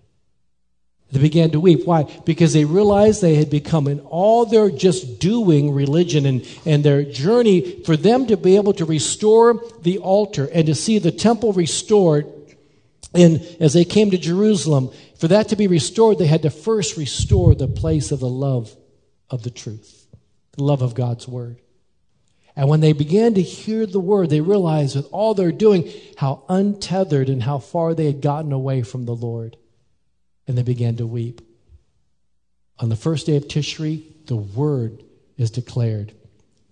They 1.13 1.19
began 1.19 1.51
to 1.51 1.59
weep. 1.59 1.85
Why? 1.85 2.05
Because 2.25 2.53
they 2.53 2.65
realized 2.65 3.21
they 3.21 3.35
had 3.35 3.51
become 3.51 3.87
in 3.87 3.99
all 3.99 4.47
their 4.47 4.71
just 4.71 5.19
doing 5.19 5.71
religion 5.71 6.25
and, 6.25 6.43
and 6.65 6.83
their 6.83 7.03
journey 7.03 7.83
for 7.83 7.95
them 7.95 8.25
to 8.27 8.35
be 8.35 8.55
able 8.55 8.73
to 8.73 8.85
restore 8.85 9.63
the 9.83 9.99
altar 9.99 10.49
and 10.51 10.65
to 10.65 10.73
see 10.73 10.97
the 10.97 11.11
temple 11.11 11.53
restored. 11.53 12.25
And 13.13 13.45
as 13.59 13.73
they 13.73 13.85
came 13.85 14.09
to 14.09 14.17
Jerusalem, 14.17 14.89
for 15.19 15.27
that 15.27 15.49
to 15.49 15.55
be 15.55 15.67
restored, 15.67 16.17
they 16.17 16.25
had 16.25 16.41
to 16.41 16.49
first 16.49 16.97
restore 16.97 17.53
the 17.53 17.67
place 17.67 18.11
of 18.11 18.19
the 18.19 18.27
love 18.27 18.75
of 19.29 19.43
the 19.43 19.51
truth, 19.51 20.07
the 20.53 20.63
love 20.63 20.81
of 20.81 20.95
God's 20.95 21.27
word. 21.27 21.61
And 22.55 22.67
when 22.67 22.79
they 22.79 22.93
began 22.93 23.35
to 23.35 23.41
hear 23.43 23.85
the 23.85 23.99
word, 23.99 24.31
they 24.31 24.41
realized 24.41 24.95
with 24.95 25.09
all 25.11 25.35
they're 25.35 25.51
doing 25.51 25.91
how 26.17 26.43
untethered 26.49 27.29
and 27.29 27.43
how 27.43 27.59
far 27.59 27.93
they 27.93 28.07
had 28.07 28.21
gotten 28.21 28.51
away 28.51 28.81
from 28.81 29.05
the 29.05 29.15
Lord 29.15 29.57
and 30.47 30.57
they 30.57 30.63
began 30.63 30.95
to 30.97 31.07
weep. 31.07 31.41
On 32.79 32.89
the 32.89 32.95
first 32.95 33.25
day 33.25 33.35
of 33.35 33.47
Tishri, 33.47 34.03
the 34.25 34.35
word 34.35 35.03
is 35.37 35.51
declared, 35.51 36.13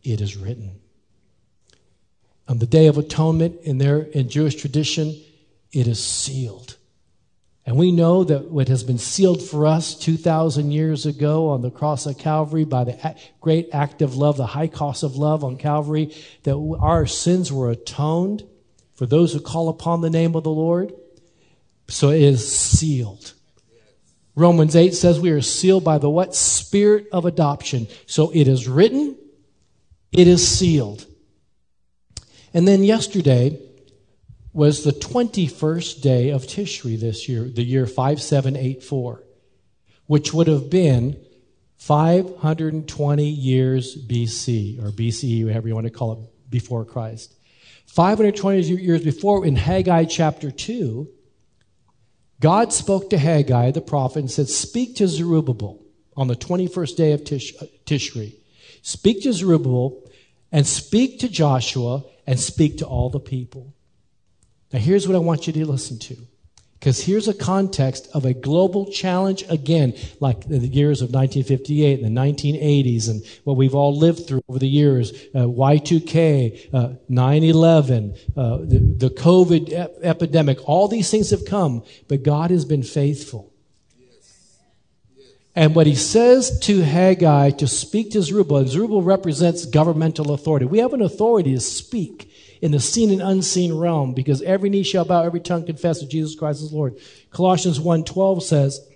it 0.03 0.21
is 0.21 0.35
written. 0.35 0.79
On 2.47 2.57
the 2.59 2.65
day 2.65 2.87
of 2.87 2.97
atonement 2.97 3.61
in 3.63 3.77
their 3.77 3.99
in 3.99 4.29
Jewish 4.29 4.55
tradition, 4.55 5.15
it 5.71 5.87
is 5.87 6.03
sealed. 6.03 6.75
And 7.65 7.77
we 7.77 7.91
know 7.91 8.23
that 8.23 8.49
what 8.49 8.67
has 8.69 8.83
been 8.83 8.97
sealed 8.97 9.41
for 9.41 9.67
us 9.67 9.93
2,000 9.95 10.71
years 10.71 11.05
ago 11.05 11.49
on 11.49 11.61
the 11.61 11.69
cross 11.69 12.05
of 12.07 12.17
Calvary 12.17 12.65
by 12.65 12.83
the 12.83 13.15
great 13.39 13.69
act 13.71 14.01
of 14.01 14.15
love, 14.15 14.35
the 14.35 14.47
high 14.47 14.67
cost 14.67 15.03
of 15.03 15.15
love 15.15 15.43
on 15.43 15.57
Calvary, 15.57 16.13
that 16.43 16.55
our 16.81 17.05
sins 17.05 17.53
were 17.53 17.69
atoned 17.69 18.43
for 18.95 19.05
those 19.05 19.33
who 19.33 19.39
call 19.39 19.69
upon 19.69 20.01
the 20.01 20.09
name 20.09 20.35
of 20.35 20.43
the 20.43 20.49
Lord. 20.49 20.91
So 21.87 22.09
it 22.09 22.21
is 22.21 22.51
sealed. 22.51 23.33
Romans 24.35 24.75
8 24.75 24.93
says 24.93 25.19
we 25.19 25.31
are 25.31 25.41
sealed 25.41 25.83
by 25.83 25.97
the 25.97 26.09
what? 26.09 26.35
Spirit 26.35 27.07
of 27.11 27.25
adoption. 27.25 27.87
So 28.05 28.31
it 28.33 28.47
is 28.47 28.67
written, 28.67 29.17
it 30.11 30.27
is 30.27 30.47
sealed. 30.47 31.05
And 32.53 32.67
then 32.67 32.83
yesterday 32.83 33.59
was 34.53 34.83
the 34.83 34.91
21st 34.91 36.01
day 36.01 36.29
of 36.29 36.43
Tishri 36.43 36.99
this 36.99 37.29
year, 37.29 37.43
the 37.43 37.63
year 37.63 37.85
5784, 37.85 39.23
which 40.07 40.33
would 40.33 40.47
have 40.47 40.69
been 40.69 41.17
520 41.77 43.29
years 43.29 43.97
BC, 44.05 44.83
or 44.83 44.91
BCE, 44.91 45.45
whatever 45.45 45.67
you 45.67 45.73
want 45.73 45.87
to 45.87 45.91
call 45.91 46.13
it, 46.13 46.49
before 46.49 46.85
Christ. 46.85 47.33
520 47.87 48.61
years 48.61 49.03
before, 49.03 49.45
in 49.45 49.55
Haggai 49.55 50.05
chapter 50.05 50.51
2, 50.51 51.09
God 52.41 52.73
spoke 52.73 53.11
to 53.11 53.19
Haggai, 53.19 53.69
the 53.71 53.81
prophet, 53.81 54.19
and 54.19 54.31
said, 54.31 54.49
Speak 54.49 54.95
to 54.95 55.07
Zerubbabel 55.07 55.79
on 56.17 56.27
the 56.27 56.35
21st 56.35 56.95
day 56.95 57.11
of 57.13 57.23
Tish, 57.23 57.53
uh, 57.61 57.65
Tishri. 57.85 58.33
Speak 58.81 59.21
to 59.23 59.31
Zerubbabel 59.31 60.03
and 60.51 60.65
speak 60.65 61.19
to 61.19 61.29
Joshua 61.29 62.03
and 62.25 62.39
speak 62.39 62.79
to 62.79 62.85
all 62.85 63.11
the 63.11 63.19
people. 63.19 63.73
Now, 64.73 64.79
here's 64.79 65.07
what 65.07 65.15
I 65.15 65.19
want 65.19 65.45
you 65.45 65.53
to 65.53 65.65
listen 65.65 65.99
to. 65.99 66.17
Because 66.81 66.99
here's 66.99 67.27
a 67.27 67.33
context 67.35 68.09
of 68.11 68.25
a 68.25 68.33
global 68.33 68.89
challenge 68.91 69.45
again, 69.49 69.93
like 70.19 70.47
the 70.47 70.57
years 70.57 71.03
of 71.03 71.13
1958 71.13 71.99
and 71.99 72.17
the 72.17 72.19
1980s 72.19 73.07
and 73.07 73.23
what 73.43 73.55
we've 73.55 73.75
all 73.75 73.95
lived 73.95 74.25
through 74.25 74.41
over 74.49 74.57
the 74.57 74.67
years, 74.67 75.11
uh, 75.35 75.41
Y2K, 75.41 76.73
uh, 76.73 76.89
9-11, 77.07 78.17
uh, 78.35 78.57
the, 78.57 78.79
the, 78.97 79.09
COVID 79.11 79.71
ep- 79.71 79.97
epidemic, 80.01 80.67
all 80.67 80.87
these 80.87 81.11
things 81.11 81.29
have 81.29 81.45
come, 81.45 81.83
but 82.07 82.23
God 82.23 82.49
has 82.49 82.65
been 82.65 82.81
faithful. 82.81 83.53
And 85.55 85.75
what 85.75 85.85
he 85.85 85.93
says 85.93 86.59
to 86.61 86.81
Haggai 86.81 87.51
to 87.51 87.67
speak 87.67 88.09
to 88.13 88.23
Zerubbabel, 88.23 88.65
Zerubbabel 88.65 89.03
represents 89.03 89.67
governmental 89.67 90.31
authority. 90.31 90.65
We 90.65 90.79
have 90.79 90.93
an 90.93 91.03
authority 91.03 91.53
to 91.53 91.59
speak 91.59 92.30
in 92.61 92.71
the 92.71 92.79
seen 92.79 93.11
and 93.11 93.21
unseen 93.21 93.73
realm 93.73 94.13
because 94.13 94.41
every 94.43 94.69
knee 94.69 94.83
shall 94.83 95.03
bow, 95.03 95.23
every 95.23 95.39
tongue 95.39 95.65
confess 95.65 95.99
that 95.99 96.09
Jesus 96.09 96.35
Christ 96.35 96.61
is 96.61 96.71
Lord. 96.71 96.97
Colossians 97.31 97.79
1.12 97.79 98.41
says, 98.43 98.87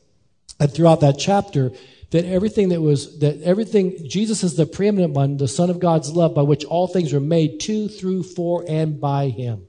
and 0.59 0.71
throughout 0.71 1.01
that 1.01 1.17
chapter, 1.17 1.71
that 2.11 2.25
everything 2.25 2.69
that 2.69 2.81
was, 2.81 3.19
that 3.19 3.41
everything, 3.41 4.07
Jesus 4.07 4.43
is 4.43 4.55
the 4.55 4.65
preeminent 4.65 5.13
one, 5.13 5.37
the 5.37 5.47
Son 5.47 5.69
of 5.69 5.79
God's 5.79 6.11
love, 6.11 6.35
by 6.35 6.43
which 6.43 6.63
all 6.63 6.87
things 6.87 7.11
were 7.11 7.19
made 7.19 7.59
to, 7.61 7.87
through, 7.87 8.23
for, 8.23 8.63
and 8.67 9.01
by 9.01 9.29
him. 9.29 9.67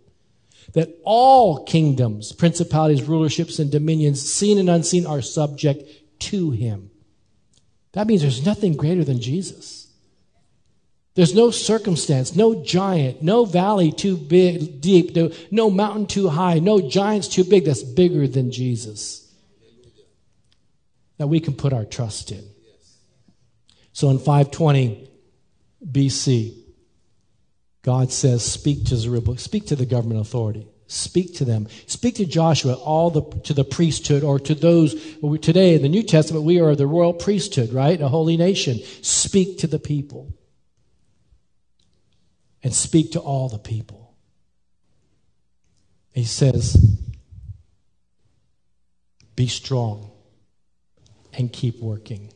That 0.74 0.90
all 1.02 1.64
kingdoms, 1.64 2.32
principalities, 2.32 3.02
rulerships, 3.02 3.58
and 3.58 3.70
dominions, 3.70 4.30
seen 4.30 4.58
and 4.58 4.68
unseen, 4.68 5.06
are 5.06 5.22
subject 5.22 5.90
to 6.20 6.50
him. 6.50 6.90
That 7.92 8.06
means 8.06 8.22
there's 8.22 8.44
nothing 8.44 8.76
greater 8.76 9.04
than 9.04 9.20
Jesus. 9.20 9.85
There's 11.16 11.34
no 11.34 11.50
circumstance, 11.50 12.36
no 12.36 12.62
giant, 12.62 13.22
no 13.22 13.46
valley 13.46 13.90
too 13.90 14.16
big, 14.16 14.80
deep, 14.80 15.16
no, 15.16 15.32
no 15.50 15.70
mountain 15.70 16.06
too 16.06 16.28
high, 16.28 16.58
no 16.58 16.88
giants 16.88 17.26
too 17.26 17.42
big 17.42 17.64
that's 17.64 17.82
bigger 17.82 18.28
than 18.28 18.52
Jesus 18.52 19.26
that 21.18 21.26
we 21.26 21.40
can 21.40 21.54
put 21.54 21.72
our 21.72 21.84
trust 21.84 22.30
in. 22.30 22.44
So 23.92 24.10
in 24.10 24.18
520 24.18 25.10
BC, 25.90 26.54
God 27.82 28.12
says, 28.12 28.44
Speak 28.44 28.84
to 28.86 28.96
Zerubbabel, 28.96 29.38
speak 29.38 29.66
to 29.68 29.76
the 29.76 29.86
government 29.86 30.20
authority. 30.20 30.68
Speak 30.88 31.34
to 31.36 31.44
them. 31.44 31.66
Speak 31.86 32.16
to 32.16 32.26
Joshua, 32.26 32.74
all 32.74 33.10
the 33.10 33.22
to 33.40 33.52
the 33.52 33.64
priesthood, 33.64 34.22
or 34.22 34.38
to 34.38 34.54
those 34.54 34.94
today 35.40 35.74
in 35.74 35.82
the 35.82 35.88
New 35.88 36.04
Testament. 36.04 36.44
We 36.44 36.60
are 36.60 36.76
the 36.76 36.86
royal 36.86 37.12
priesthood, 37.12 37.72
right? 37.72 38.00
A 38.00 38.06
holy 38.06 38.36
nation. 38.36 38.78
Speak 39.02 39.58
to 39.58 39.66
the 39.66 39.80
people, 39.80 40.32
and 42.66 42.74
speak 42.74 43.12
to 43.12 43.20
all 43.20 43.48
the 43.48 43.60
people. 43.60 44.12
He 46.10 46.24
says, 46.24 46.74
"Be 49.36 49.46
strong 49.46 50.10
and 51.32 51.52
keep 51.52 51.80
working." 51.80 52.32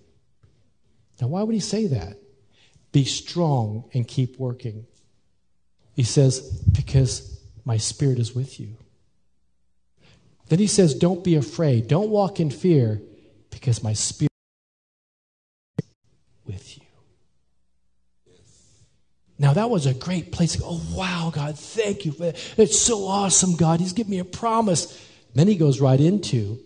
Now, 1.20 1.26
why 1.26 1.42
would 1.42 1.52
he 1.52 1.60
say 1.60 1.88
that? 1.88 2.16
Be 2.92 3.04
strong 3.04 3.90
and 3.92 4.06
keep 4.06 4.38
working. 4.38 4.86
He 5.94 6.04
says, 6.04 6.40
because 6.76 7.40
my 7.64 7.76
spirit 7.76 8.20
is 8.20 8.32
with 8.32 8.60
you. 8.60 8.76
Then 10.48 10.60
he 10.60 10.68
says, 10.68 10.94
Don't 10.94 11.24
be 11.24 11.34
afraid. 11.34 11.88
Don't 11.88 12.10
walk 12.10 12.38
in 12.38 12.50
fear 12.50 13.02
because 13.50 13.82
my 13.82 13.94
spirit 13.94 14.30
is 15.80 15.86
with 16.46 16.78
you. 16.78 16.84
Now, 19.40 19.54
that 19.54 19.70
was 19.70 19.86
a 19.86 19.94
great 19.94 20.32
place. 20.32 20.60
Oh, 20.62 20.82
wow, 20.92 21.32
God, 21.34 21.58
thank 21.58 22.04
you. 22.04 22.14
It's 22.20 22.78
so 22.78 23.06
awesome, 23.06 23.56
God. 23.56 23.80
He's 23.80 23.94
given 23.94 24.10
me 24.10 24.18
a 24.18 24.24
promise. 24.24 25.02
Then 25.34 25.48
he 25.48 25.56
goes 25.56 25.80
right 25.80 25.98
into, 25.98 26.58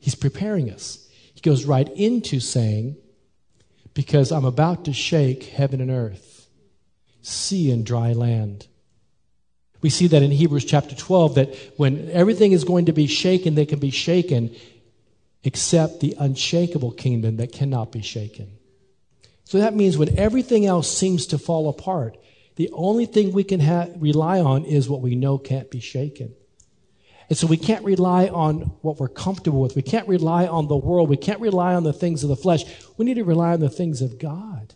he's 0.00 0.14
preparing 0.14 0.70
us. 0.70 1.06
He 1.34 1.42
goes 1.42 1.66
right 1.66 1.86
into 1.90 2.40
saying, 2.40 2.96
Because 3.92 4.32
I'm 4.32 4.46
about 4.46 4.86
to 4.86 4.94
shake 4.94 5.44
heaven 5.44 5.82
and 5.82 5.90
earth, 5.90 6.48
sea 7.20 7.70
and 7.70 7.84
dry 7.84 8.14
land. 8.14 8.66
We 9.82 9.90
see 9.90 10.06
that 10.06 10.22
in 10.22 10.30
Hebrews 10.30 10.64
chapter 10.64 10.94
12 10.94 11.34
that 11.34 11.54
when 11.76 12.08
everything 12.12 12.52
is 12.52 12.64
going 12.64 12.86
to 12.86 12.92
be 12.92 13.08
shaken, 13.08 13.56
they 13.56 13.66
can 13.66 13.78
be 13.78 13.90
shaken 13.90 14.56
except 15.44 16.00
the 16.00 16.16
unshakable 16.18 16.92
kingdom 16.92 17.36
that 17.36 17.52
cannot 17.52 17.92
be 17.92 18.00
shaken. 18.00 18.56
So 19.52 19.58
that 19.58 19.74
means 19.74 19.98
when 19.98 20.18
everything 20.18 20.64
else 20.64 20.90
seems 20.90 21.26
to 21.26 21.36
fall 21.36 21.68
apart, 21.68 22.16
the 22.56 22.70
only 22.72 23.04
thing 23.04 23.32
we 23.32 23.44
can 23.44 23.60
ha- 23.60 23.88
rely 23.98 24.40
on 24.40 24.64
is 24.64 24.88
what 24.88 25.02
we 25.02 25.14
know 25.14 25.36
can't 25.36 25.70
be 25.70 25.78
shaken. 25.78 26.34
And 27.28 27.36
so 27.36 27.46
we 27.46 27.58
can't 27.58 27.84
rely 27.84 28.28
on 28.28 28.60
what 28.80 28.98
we're 28.98 29.08
comfortable 29.08 29.60
with. 29.60 29.76
We 29.76 29.82
can't 29.82 30.08
rely 30.08 30.46
on 30.46 30.68
the 30.68 30.76
world. 30.78 31.10
We 31.10 31.18
can't 31.18 31.38
rely 31.38 31.74
on 31.74 31.82
the 31.82 31.92
things 31.92 32.22
of 32.22 32.30
the 32.30 32.36
flesh. 32.36 32.64
We 32.96 33.04
need 33.04 33.16
to 33.16 33.24
rely 33.24 33.52
on 33.52 33.60
the 33.60 33.68
things 33.68 34.00
of 34.00 34.18
God. 34.18 34.72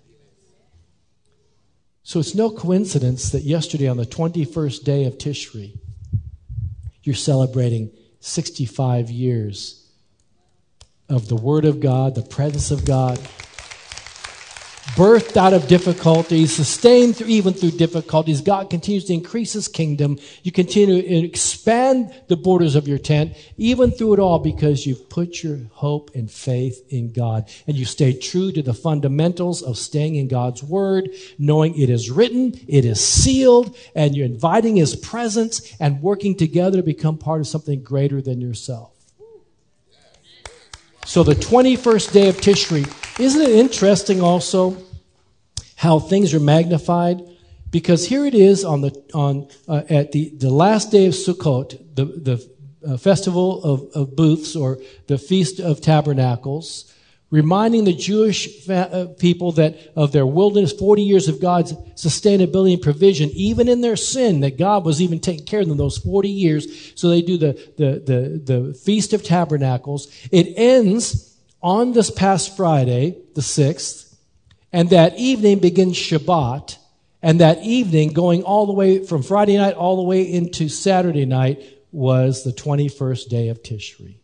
So 2.02 2.20
it's 2.20 2.34
no 2.34 2.50
coincidence 2.50 3.30
that 3.30 3.44
yesterday, 3.44 3.88
on 3.88 3.96
the 3.96 4.04
21st 4.04 4.84
day 4.84 5.06
of 5.06 5.16
Tishri, 5.16 5.78
you're 7.02 7.14
celebrating 7.14 7.92
65 8.20 9.08
years 9.08 9.90
of 11.08 11.28
the 11.28 11.36
Word 11.36 11.64
of 11.64 11.80
God, 11.80 12.14
the 12.14 12.20
presence 12.20 12.70
of 12.70 12.84
God 12.84 13.18
birthed 14.94 15.36
out 15.36 15.52
of 15.52 15.66
difficulties, 15.66 16.54
sustained 16.54 17.16
through, 17.16 17.26
even 17.26 17.52
through 17.52 17.72
difficulties. 17.72 18.40
God 18.40 18.70
continues 18.70 19.04
to 19.06 19.14
increase 19.14 19.52
His 19.52 19.68
kingdom. 19.68 20.18
You 20.42 20.52
continue 20.52 21.02
to 21.02 21.26
expand 21.26 22.14
the 22.28 22.36
borders 22.36 22.74
of 22.76 22.88
your 22.88 22.98
tent, 22.98 23.36
even 23.56 23.90
through 23.90 24.14
it 24.14 24.18
all, 24.18 24.38
because 24.38 24.86
you've 24.86 25.10
put 25.10 25.42
your 25.42 25.58
hope 25.72 26.10
and 26.14 26.30
faith 26.30 26.84
in 26.88 27.12
God. 27.12 27.48
And 27.66 27.76
you 27.76 27.84
stay 27.84 28.12
true 28.12 28.52
to 28.52 28.62
the 28.62 28.74
fundamentals 28.74 29.62
of 29.62 29.76
staying 29.76 30.14
in 30.14 30.28
God's 30.28 30.62
Word, 30.62 31.10
knowing 31.38 31.78
it 31.78 31.90
is 31.90 32.10
written, 32.10 32.58
it 32.66 32.84
is 32.84 33.04
sealed, 33.04 33.76
and 33.94 34.16
you're 34.16 34.26
inviting 34.26 34.76
His 34.76 34.96
presence 34.96 35.74
and 35.78 36.00
working 36.00 36.36
together 36.36 36.78
to 36.78 36.82
become 36.82 37.18
part 37.18 37.40
of 37.40 37.46
something 37.46 37.82
greater 37.82 38.22
than 38.22 38.40
yourself. 38.40 38.95
So 41.06 41.22
the 41.22 41.34
21st 41.34 42.12
day 42.12 42.28
of 42.28 42.38
Tishri, 42.38 42.84
isn't 43.20 43.40
it 43.40 43.50
interesting 43.50 44.20
also 44.20 44.76
how 45.76 46.00
things 46.00 46.34
are 46.34 46.40
magnified? 46.40 47.22
Because 47.70 48.08
here 48.08 48.26
it 48.26 48.34
is 48.34 48.64
on 48.64 48.80
the, 48.80 49.04
on, 49.14 49.46
uh, 49.68 49.82
at 49.88 50.10
the, 50.10 50.30
the 50.30 50.50
last 50.50 50.90
day 50.90 51.06
of 51.06 51.14
Sukkot, 51.14 51.78
the, 51.94 52.06
the 52.06 52.50
uh, 52.84 52.96
festival 52.96 53.62
of, 53.62 53.88
of 53.94 54.16
booths 54.16 54.56
or 54.56 54.78
the 55.06 55.16
Feast 55.16 55.60
of 55.60 55.80
Tabernacles 55.80 56.92
reminding 57.30 57.84
the 57.84 57.92
Jewish 57.92 58.68
uh, 58.68 59.06
people 59.18 59.52
that 59.52 59.92
of 59.96 60.12
their 60.12 60.26
wilderness, 60.26 60.72
40 60.72 61.02
years 61.02 61.28
of 61.28 61.40
God's 61.40 61.72
sustainability 61.94 62.74
and 62.74 62.82
provision, 62.82 63.30
even 63.34 63.68
in 63.68 63.80
their 63.80 63.96
sin, 63.96 64.40
that 64.40 64.58
God 64.58 64.84
was 64.84 65.02
even 65.02 65.18
taking 65.18 65.44
care 65.44 65.60
of 65.60 65.68
them 65.68 65.76
those 65.76 65.98
40 65.98 66.28
years. 66.28 66.92
So 66.94 67.08
they 67.08 67.22
do 67.22 67.36
the, 67.36 67.52
the, 67.76 68.00
the, 68.00 68.54
the 68.54 68.74
Feast 68.74 69.12
of 69.12 69.24
Tabernacles. 69.24 70.08
It 70.30 70.52
ends 70.56 71.36
on 71.62 71.92
this 71.92 72.10
past 72.10 72.56
Friday, 72.56 73.16
the 73.34 73.40
6th, 73.40 74.14
and 74.72 74.90
that 74.90 75.18
evening 75.18 75.58
begins 75.58 75.96
Shabbat. 75.96 76.78
And 77.22 77.40
that 77.40 77.64
evening, 77.64 78.12
going 78.12 78.44
all 78.44 78.66
the 78.66 78.72
way 78.72 79.04
from 79.04 79.22
Friday 79.22 79.56
night 79.56 79.74
all 79.74 79.96
the 79.96 80.02
way 80.02 80.22
into 80.30 80.68
Saturday 80.68 81.24
night, 81.24 81.60
was 81.90 82.44
the 82.44 82.52
21st 82.52 83.28
day 83.28 83.48
of 83.48 83.62
Tishri 83.62 84.18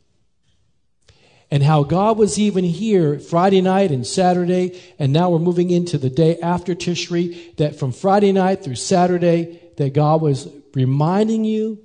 and 1.52 1.62
how 1.62 1.82
God 1.82 2.16
was 2.16 2.38
even 2.38 2.64
here 2.64 3.18
Friday 3.18 3.60
night 3.60 3.90
and 3.90 4.06
Saturday, 4.06 4.80
and 4.98 5.12
now 5.12 5.28
we're 5.28 5.38
moving 5.38 5.68
into 5.68 5.98
the 5.98 6.08
day 6.08 6.40
after 6.40 6.74
Tishri, 6.74 7.54
that 7.56 7.78
from 7.78 7.92
Friday 7.92 8.32
night 8.32 8.64
through 8.64 8.76
Saturday, 8.76 9.60
that 9.76 9.92
God 9.92 10.22
was 10.22 10.48
reminding 10.72 11.44
you 11.44 11.78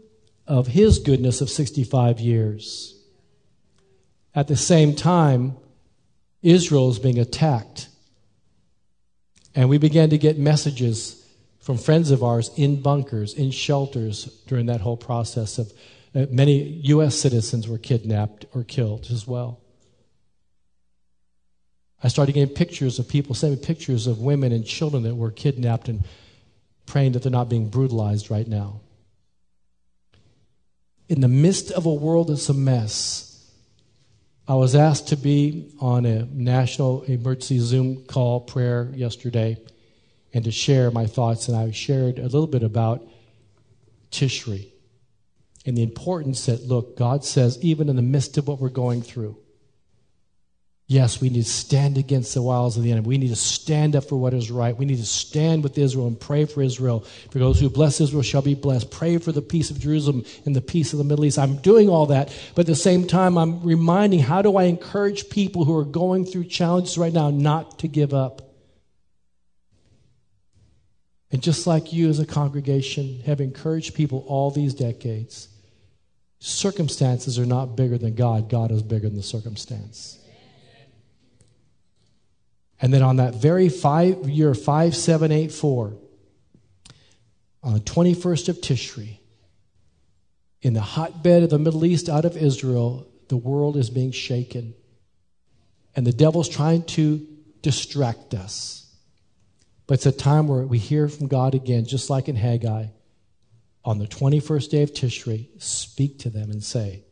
of 0.47 0.67
His 0.67 0.99
goodness 0.99 1.41
of 1.41 1.49
65 1.49 2.21
years. 2.21 2.97
At 4.33 4.47
the 4.47 4.55
same 4.55 4.95
time, 4.95 5.57
Israel 6.41 6.89
is 6.89 6.97
being 6.97 7.19
attacked. 7.19 7.89
And 9.53 9.67
we 9.67 9.77
began 9.77 10.11
to 10.11 10.17
get 10.17 10.39
messages 10.39 11.27
from 11.59 11.77
friends 11.77 12.09
of 12.09 12.23
ours 12.23 12.51
in 12.55 12.81
bunkers, 12.81 13.33
in 13.33 13.51
shelters 13.51 14.27
during 14.47 14.67
that 14.67 14.79
whole 14.79 14.95
process 14.95 15.57
of 15.57 15.73
Uh, 16.17 16.25
many 16.31 16.63
U.S. 16.85 17.15
citizens 17.15 17.67
were 17.67 17.77
kidnapped 17.77 18.45
or 18.55 18.63
killed 18.63 19.07
as 19.11 19.27
well. 19.27 19.59
I 22.03 22.07
started 22.07 22.31
getting 22.31 22.55
pictures 22.55 22.97
of 22.97 23.07
people 23.07 23.35
sending 23.35 23.59
pictures 23.59 24.07
of 24.07 24.19
women 24.19 24.51
and 24.51 24.65
children 24.65 25.03
that 25.03 25.13
were 25.13 25.29
kidnapped 25.29 25.89
and 25.89 26.03
praying 26.87 27.11
that 27.11 27.21
they're 27.21 27.31
not 27.31 27.49
being 27.49 27.69
brutalized 27.69 28.31
right 28.31 28.47
now. 28.47 28.81
In 31.07 31.21
the 31.21 31.27
midst 31.27 31.71
of 31.71 31.85
a 31.85 31.93
world 31.93 32.29
that's 32.29 32.49
a 32.49 32.53
mess, 32.53 33.51
I 34.47 34.55
was 34.55 34.75
asked 34.75 35.09
to 35.09 35.17
be 35.17 35.71
on 35.79 36.05
a 36.07 36.25
national 36.25 37.03
emergency 37.03 37.59
Zoom 37.59 38.05
call 38.05 38.41
prayer 38.41 38.91
yesterday 38.95 39.57
and 40.33 40.43
to 40.45 40.51
share 40.51 40.89
my 40.89 41.05
thoughts, 41.05 41.47
and 41.47 41.55
I 41.55 41.69
shared 41.71 42.17
a 42.17 42.23
little 42.23 42.47
bit 42.47 42.63
about 42.63 43.07
Tishri 44.11 44.71
and 45.67 45.77
the 45.77 45.83
importance 45.83 46.45
that, 46.45 46.63
look, 46.63 46.97
God 46.97 47.25
says, 47.25 47.59
even 47.61 47.89
in 47.89 47.97
the 47.97 48.01
midst 48.01 48.37
of 48.37 48.47
what 48.47 48.61
we're 48.61 48.69
going 48.69 49.01
through, 49.01 49.37
yes, 50.87 51.19
we 51.19 51.29
need 51.29 51.43
to 51.43 51.49
stand 51.49 51.97
against 51.97 52.33
the 52.33 52.41
wiles 52.41 52.77
of 52.77 52.83
the 52.83 52.91
enemy. 52.93 53.05
We 53.05 53.17
need 53.17 53.31
to 53.31 53.35
stand 53.35 53.93
up 53.93 54.05
for 54.05 54.15
what 54.15 54.33
is 54.33 54.49
right. 54.49 54.77
We 54.77 54.85
need 54.85 54.99
to 54.99 55.05
stand 55.05 55.63
with 55.63 55.77
Israel 55.77 56.07
and 56.07 56.17
pray 56.17 56.45
for 56.45 56.61
Israel. 56.61 57.01
For 57.31 57.39
those 57.39 57.59
who 57.59 57.69
bless 57.69 57.99
Israel 57.99 58.23
shall 58.23 58.41
be 58.41 58.55
blessed. 58.55 58.91
Pray 58.91 59.17
for 59.17 59.33
the 59.33 59.41
peace 59.41 59.69
of 59.69 59.77
Jerusalem 59.77 60.23
and 60.45 60.55
the 60.55 60.61
peace 60.61 60.93
of 60.93 60.99
the 60.99 61.03
Middle 61.03 61.25
East. 61.25 61.37
I'm 61.37 61.57
doing 61.57 61.89
all 61.89 62.05
that, 62.05 62.33
but 62.55 62.61
at 62.61 62.67
the 62.67 62.73
same 62.75 63.05
time, 63.05 63.37
I'm 63.37 63.61
reminding 63.61 64.21
how 64.21 64.41
do 64.41 64.55
I 64.55 64.63
encourage 64.63 65.29
people 65.29 65.65
who 65.65 65.75
are 65.75 65.83
going 65.83 66.23
through 66.23 66.45
challenges 66.45 66.97
right 66.97 67.11
now 67.11 67.29
not 67.29 67.79
to 67.79 67.89
give 67.89 68.13
up? 68.13 68.41
And 71.29 71.43
just 71.43 71.67
like 71.67 71.91
you 71.91 72.07
as 72.07 72.19
a 72.19 72.25
congregation 72.25 73.19
have 73.25 73.41
encouraged 73.41 73.95
people 73.95 74.23
all 74.29 74.49
these 74.49 74.73
decades, 74.73 75.49
circumstances 76.39 77.39
are 77.39 77.45
not 77.45 77.75
bigger 77.75 77.97
than 77.97 78.15
God. 78.15 78.49
God 78.49 78.71
is 78.71 78.83
bigger 78.83 79.07
than 79.07 79.17
the 79.17 79.23
circumstance. 79.23 80.19
And 82.79 82.93
then 82.93 83.01
on 83.01 83.15
that 83.15 83.35
very 83.35 83.69
five 83.69 84.29
year 84.29 84.53
5784, 84.53 85.93
on 87.63 87.73
the 87.73 87.79
21st 87.79 88.49
of 88.49 88.61
Tishri, 88.61 89.17
in 90.61 90.73
the 90.73 90.81
hotbed 90.81 91.43
of 91.43 91.49
the 91.49 91.59
Middle 91.59 91.85
East 91.85 92.09
out 92.09 92.25
of 92.25 92.37
Israel, 92.37 93.07
the 93.29 93.37
world 93.37 93.77
is 93.77 93.89
being 93.89 94.11
shaken. 94.11 94.73
And 95.95 96.05
the 96.05 96.13
devil's 96.13 96.49
trying 96.49 96.83
to 96.83 97.25
distract 97.61 98.33
us. 98.33 98.85
But 99.87 99.95
it's 99.95 100.05
a 100.05 100.11
time 100.11 100.47
where 100.47 100.63
we 100.63 100.77
hear 100.77 101.07
from 101.07 101.27
God 101.27 101.55
again, 101.55 101.85
just 101.85 102.09
like 102.09 102.27
in 102.27 102.35
Haggai. 102.35 102.87
On 103.87 103.99
the 103.99 104.05
21st 104.05 104.69
day 104.69 104.83
of 104.83 104.91
Tishri, 104.91 105.47
speak 105.59 106.19
to 106.19 106.29
them 106.29 106.51
and 106.51 106.61
say, 106.61 107.05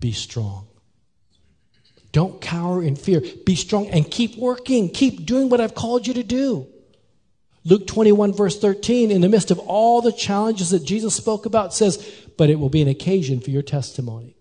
Be 0.00 0.12
strong 0.12 0.66
Don't 2.12 2.40
cower 2.40 2.82
in 2.82 2.96
fear. 2.96 3.22
Be 3.44 3.54
strong 3.54 3.88
and 3.88 4.10
keep 4.10 4.38
working. 4.38 4.88
Keep 4.88 5.26
doing 5.26 5.50
what 5.50 5.60
I've 5.60 5.74
called 5.74 6.06
you 6.06 6.14
to 6.14 6.22
do. 6.22 6.66
Luke 7.66 7.86
21, 7.86 8.32
verse 8.32 8.58
13, 8.58 9.10
in 9.10 9.20
the 9.20 9.28
midst 9.28 9.50
of 9.50 9.58
all 9.58 10.00
the 10.00 10.10
challenges 10.10 10.70
that 10.70 10.86
Jesus 10.86 11.14
spoke 11.14 11.44
about, 11.44 11.74
says, 11.74 11.98
But 12.38 12.48
it 12.48 12.58
will 12.58 12.70
be 12.70 12.80
an 12.80 12.88
occasion 12.88 13.40
for 13.40 13.50
your 13.50 13.62
testimony. 13.62 14.36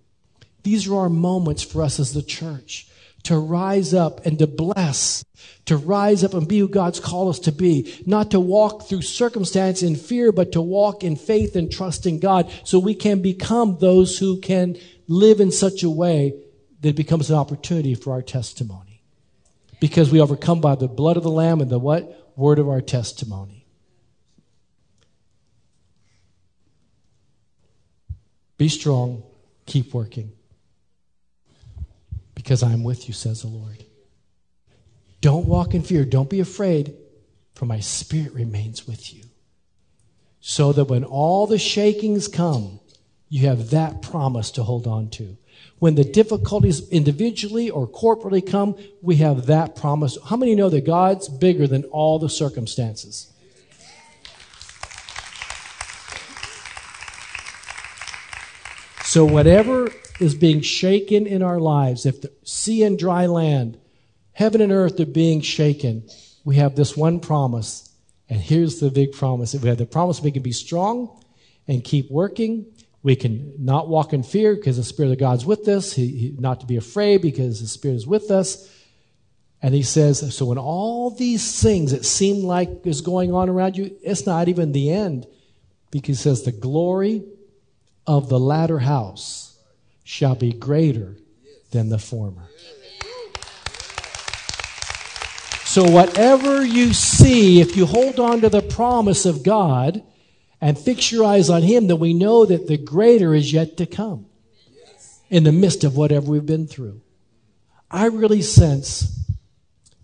These 0.64 0.88
are 0.88 0.96
our 0.96 1.10
moments 1.10 1.62
for 1.62 1.82
us 1.82 2.00
as 2.00 2.14
the 2.14 2.24
church 2.24 2.88
to 3.24 3.38
rise 3.38 3.94
up 3.94 4.26
and 4.26 4.38
to 4.40 4.48
bless, 4.48 5.24
to 5.66 5.78
rise 5.78 6.24
up 6.24 6.34
and 6.34 6.48
be 6.48 6.60
who 6.60 6.68
God's 6.68 7.00
called 7.00 7.30
us 7.30 7.40
to 7.40 7.52
be, 7.52 7.94
not 8.06 8.32
to 8.32 8.40
walk 8.40 8.88
through 8.88 9.02
circumstance 9.02 9.82
in 9.82 9.96
fear, 9.96 10.32
but 10.32 10.52
to 10.52 10.62
walk 10.62 11.04
in 11.04 11.16
faith 11.16 11.56
and 11.56 11.72
trust 11.72 12.06
in 12.06 12.20
God 12.20 12.52
so 12.64 12.80
we 12.80 12.96
can 12.96 13.22
become 13.22 13.78
those 13.80 14.18
who 14.18 14.40
can 14.40 14.78
live 15.08 15.40
in 15.40 15.52
such 15.52 15.84
a 15.84 15.90
way 15.90 16.34
that 16.82 16.90
it 16.90 16.96
becomes 16.96 17.30
an 17.30 17.38
opportunity 17.38 17.96
for 17.96 18.14
our 18.14 18.22
testimony. 18.22 19.02
Because 19.80 20.12
we 20.12 20.22
overcome 20.22 20.62
by 20.62 20.76
the 20.76 20.88
blood 20.88 21.18
of 21.18 21.24
the 21.24 21.32
Lamb 21.32 21.62
and 21.62 21.70
the 21.70 21.80
what? 21.80 22.20
word 22.36 22.60
of 22.60 22.70
our 22.70 22.82
testimony. 22.82 23.66
Be 28.58 28.70
strong, 28.70 29.24
keep 29.66 29.94
working, 29.94 30.32
because 32.44 32.62
I 32.62 32.74
am 32.74 32.84
with 32.84 33.08
you, 33.08 33.14
says 33.14 33.42
the 33.42 33.48
Lord. 33.48 33.86
Don't 35.22 35.48
walk 35.48 35.74
in 35.74 35.82
fear, 35.82 36.04
don't 36.04 36.30
be 36.30 36.42
afraid, 36.42 36.94
for 37.56 37.66
my 37.66 37.80
spirit 37.80 38.34
remains 38.34 38.86
with 38.86 39.14
you. 39.14 39.24
So 40.42 40.74
that 40.74 40.90
when 40.90 41.06
all 41.06 41.48
the 41.48 41.58
shakings 41.58 42.28
come, 42.28 42.82
you 43.30 43.48
have 43.48 43.70
that 43.70 44.02
promise 44.02 44.52
to 44.52 44.64
hold 44.64 44.88
on 44.88 45.10
to. 45.12 45.38
When 45.80 45.96
the 45.96 46.04
difficulties 46.04 46.90
individually 46.90 47.70
or 47.70 47.88
corporately 47.88 48.46
come, 48.46 48.76
we 49.02 49.16
have 49.18 49.46
that 49.46 49.78
promise. 49.78 50.18
How 50.26 50.36
many 50.36 50.54
know 50.54 50.70
that 50.70 50.86
God's 50.86 51.30
bigger 51.30 51.66
than 51.66 51.86
all 51.86 52.20
the 52.20 52.30
circumstances? 52.30 53.32
So, 59.06 59.24
whatever 59.24 59.90
is 60.24 60.36
being 60.36 60.62
shaken 60.62 61.28
in 61.28 61.44
our 61.44 61.60
lives, 61.60 62.06
if 62.06 62.22
the 62.22 62.32
sea 62.44 62.84
and 62.84 62.98
dry 62.98 63.26
land, 63.26 63.78
heaven 64.32 64.62
and 64.62 64.72
earth 64.72 65.00
are 65.00 65.06
being 65.06 65.42
shaken, 65.42 66.04
we 66.44 66.56
have 66.56 66.76
this 66.76 66.98
one 66.98 67.20
promise. 67.20 67.90
And 68.30 68.40
here's 68.40 68.80
the 68.80 68.90
big 68.90 69.12
promise. 69.12 69.54
If 69.54 69.62
we 69.62 69.70
have 69.70 69.78
the 69.78 69.86
promise 69.86 70.22
we 70.22 70.32
can 70.32 70.42
be 70.42 70.52
strong 70.52 71.24
and 71.68 71.84
keep 71.84 72.10
working 72.10 72.66
we 73.04 73.18
can 73.18 73.54
not 73.60 73.90
walk 73.90 74.14
in 74.14 74.24
fear 74.24 74.56
because 74.56 74.78
the 74.78 74.84
Spirit 74.84 75.12
of 75.12 75.20
God's 75.20 75.46
with 75.46 75.68
us, 75.68 75.94
he, 75.94 76.08
he, 76.08 76.36
not 76.40 76.62
to 76.62 76.66
be 76.66 76.78
afraid 76.78 77.22
because 77.22 77.60
the 77.60 77.68
Spirit 77.68 77.96
is 77.96 78.08
with 78.08 78.32
us. 78.32 78.70
And 79.62 79.74
he 79.74 79.84
says, 79.84 80.36
so 80.36 80.46
when 80.46 80.58
all 80.58 81.10
these 81.10 81.62
things 81.62 81.92
that 81.92 82.06
seem 82.06 82.46
like 82.46 82.86
is 82.86 83.02
going 83.02 83.34
on 83.34 83.50
around 83.50 83.78
you, 83.78 83.96
it's 84.02 84.26
not 84.26 84.48
even 84.48 84.72
the 84.72 84.92
end. 84.92 85.28
Because 85.92 86.18
he 86.18 86.24
says, 86.24 86.44
the 86.44 86.52
glory 86.52 87.24
of 88.08 88.30
the 88.30 88.40
latter 88.40 88.80
house 88.80 89.53
shall 90.04 90.36
be 90.36 90.52
greater 90.52 91.16
than 91.72 91.90
the 91.90 92.00
former. 92.00 92.48
So, 95.66 95.90
whatever 95.90 96.64
you 96.64 96.94
see, 96.94 97.60
if 97.60 97.76
you 97.76 97.86
hold 97.86 98.20
on 98.20 98.42
to 98.42 98.50
the 98.50 98.62
promise 98.62 99.26
of 99.26 99.44
God, 99.44 100.04
and 100.64 100.80
fix 100.80 101.12
your 101.12 101.26
eyes 101.26 101.50
on 101.50 101.62
Him, 101.62 101.88
then 101.88 102.00
we 102.00 102.14
know 102.14 102.46
that 102.46 102.68
the 102.68 102.78
greater 102.78 103.36
is 103.36 103.52
yet 103.52 103.76
to 103.78 103.86
come 103.86 104.28
in 105.30 105.44
the 105.44 105.52
midst 105.52 105.84
of 105.84 105.98
whatever 105.98 106.32
we've 106.32 106.46
been 106.46 106.68
through. 106.68 107.02
I 107.92 108.06
really 108.06 108.42
sense, 108.42 109.28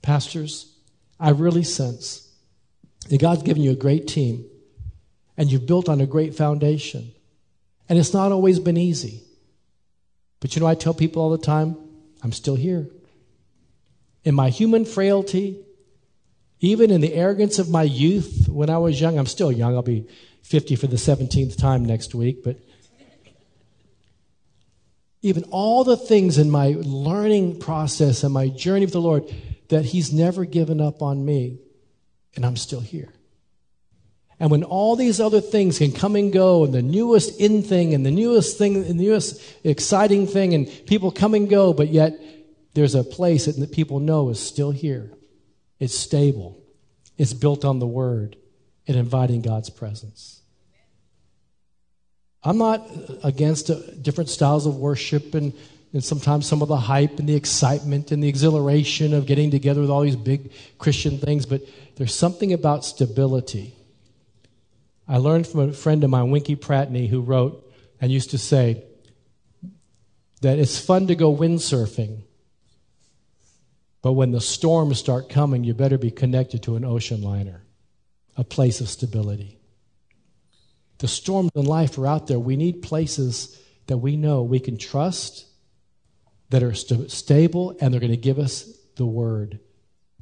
pastors, 0.02 0.76
I 1.18 1.30
really 1.30 1.64
sense 1.64 2.30
that 3.10 3.22
God's 3.22 3.44
given 3.44 3.64
you 3.64 3.72
a 3.72 3.76
great 3.76 4.06
team 4.06 4.44
and 5.38 5.50
you've 5.50 5.66
built 5.66 5.88
on 5.88 6.02
a 6.02 6.06
great 6.06 6.36
foundation. 6.36 7.14
And 7.88 7.98
it's 7.98 8.14
not 8.14 8.34
always 8.34 8.60
been 8.60 8.76
easy. 8.76 9.24
But 10.40 10.56
you 10.56 10.62
know, 10.62 10.68
I 10.68 10.76
tell 10.76 10.94
people 10.94 11.22
all 11.22 11.30
the 11.30 11.38
time, 11.38 11.76
I'm 12.24 12.32
still 12.32 12.56
here. 12.56 12.88
In 14.24 14.36
my 14.36 14.50
human 14.50 14.86
frailty, 14.86 15.60
even 16.60 16.92
in 16.92 17.02
the 17.02 17.14
arrogance 17.14 17.60
of 17.60 17.70
my 17.70 17.84
youth 17.84 18.48
when 18.50 18.70
I 18.70 18.78
was 18.78 19.00
young, 19.00 19.18
I'm 19.18 19.26
still 19.26 19.52
young, 19.52 19.76
I'll 19.76 19.82
be 19.82 20.08
50 20.44 20.76
for 20.76 20.88
the 20.88 20.98
17th 20.98 21.58
time 21.58 21.86
next 21.86 22.14
week, 22.16 22.44
but 22.44 22.58
even 25.22 25.44
all 25.52 25.84
the 25.84 25.98
things 25.98 26.38
in 26.38 26.50
my 26.50 26.76
learning 26.78 27.60
process 27.60 28.24
and 28.24 28.34
my 28.34 28.48
journey 28.48 28.86
with 28.86 28.94
the 28.94 29.02
Lord 29.02 29.34
that 29.68 29.86
He's 29.86 30.14
never 30.14 30.46
given 30.46 30.80
up 30.82 31.02
on 31.02 31.24
me, 31.26 31.60
and 32.36 32.46
I'm 32.46 32.56
still 32.56 32.80
here. 32.80 33.14
And 34.40 34.50
when 34.50 34.64
all 34.64 34.96
these 34.96 35.20
other 35.20 35.42
things 35.42 35.80
can 35.80 35.92
come 35.92 36.16
and 36.16 36.32
go, 36.32 36.64
and 36.64 36.74
the 36.74 36.82
newest 36.82 37.40
in 37.40 37.62
thing, 37.62 37.94
and 37.94 38.06
the 38.06 38.12
newest 38.12 38.58
thing, 38.58 38.76
and 38.76 39.00
the 39.00 39.04
newest 39.04 39.42
exciting 39.66 40.28
thing, 40.28 40.54
and 40.54 40.68
people 40.88 41.12
come 41.12 41.34
and 41.34 41.50
go, 41.50 41.74
but 41.74 41.90
yet 41.90 42.18
there's 42.74 42.96
a 42.96 43.04
place 43.04 43.46
that 43.46 43.72
people 43.72 44.00
know 44.00 44.30
is 44.30 44.40
still 44.40 44.72
here. 44.72 45.12
It's 45.80 45.96
stable. 45.96 46.58
It's 47.18 47.34
built 47.34 47.66
on 47.66 47.80
the 47.80 47.88
Word 47.88 48.38
and 48.88 48.96
inviting 48.96 49.42
God's 49.42 49.70
presence. 49.70 50.42
I'm 52.42 52.58
not 52.58 52.90
against 53.24 53.70
different 54.02 54.30
styles 54.30 54.66
of 54.66 54.78
worship 54.78 55.36
and, 55.36 55.52
and 55.92 56.02
sometimes 56.02 56.48
some 56.48 56.62
of 56.62 56.70
the 56.70 56.78
hype 56.78 57.20
and 57.20 57.28
the 57.28 57.36
excitement 57.36 58.14
and 58.14 58.24
the 58.24 58.30
exhilaration 58.30 59.14
of 59.14 59.26
getting 59.26 59.52
together 59.52 59.82
with 59.82 59.90
all 59.90 60.02
these 60.02 60.16
big 60.16 60.52
Christian 60.78 61.18
things, 61.18 61.46
but 61.46 61.62
there's 61.98 62.16
something 62.16 62.54
about 62.54 62.86
stability. 62.86 63.76
I 65.10 65.18
learned 65.18 65.48
from 65.48 65.70
a 65.70 65.74
friend 65.74 66.04
of 66.04 66.12
mine, 66.12 66.30
Winkie 66.30 66.56
Pratney, 66.56 67.10
who 67.10 67.22
wrote 67.22 67.68
and 68.00 68.12
used 68.12 68.30
to 68.30 68.38
say 68.38 68.84
that 70.42 70.60
it's 70.60 70.80
fun 70.80 71.08
to 71.08 71.16
go 71.16 71.36
windsurfing, 71.36 72.22
but 74.04 74.14
when 74.14 74.32
the 74.32 74.40
storms 74.40 75.00
start 75.00 75.28
coming, 75.28 75.64
you 75.64 75.74
better 75.74 75.98
be 75.98 76.12
connected 76.12 76.62
to 76.64 76.76
an 76.76 76.86
ocean 76.86 77.22
liner 77.22 77.64
a 78.38 78.44
place 78.46 78.80
of 78.80 78.88
stability. 78.88 79.60
The 81.00 81.10
storms 81.10 81.52
in 81.56 81.66
life 81.66 81.98
are 81.98 82.08
out 82.08 82.28
there. 82.28 82.40
We 82.40 82.56
need 82.56 82.82
places 82.82 83.60
that 83.88 83.98
we 83.98 84.16
know 84.16 84.44
we 84.44 84.62
can 84.62 84.78
trust, 84.78 85.46
that 86.50 86.64
are 86.64 86.74
st- 86.74 87.12
stable, 87.12 87.76
and 87.82 87.94
they're 87.94 88.00
going 88.00 88.12
to 88.12 88.18
give 88.18 88.40
us 88.40 88.64
the 88.96 89.06
word. 89.06 89.60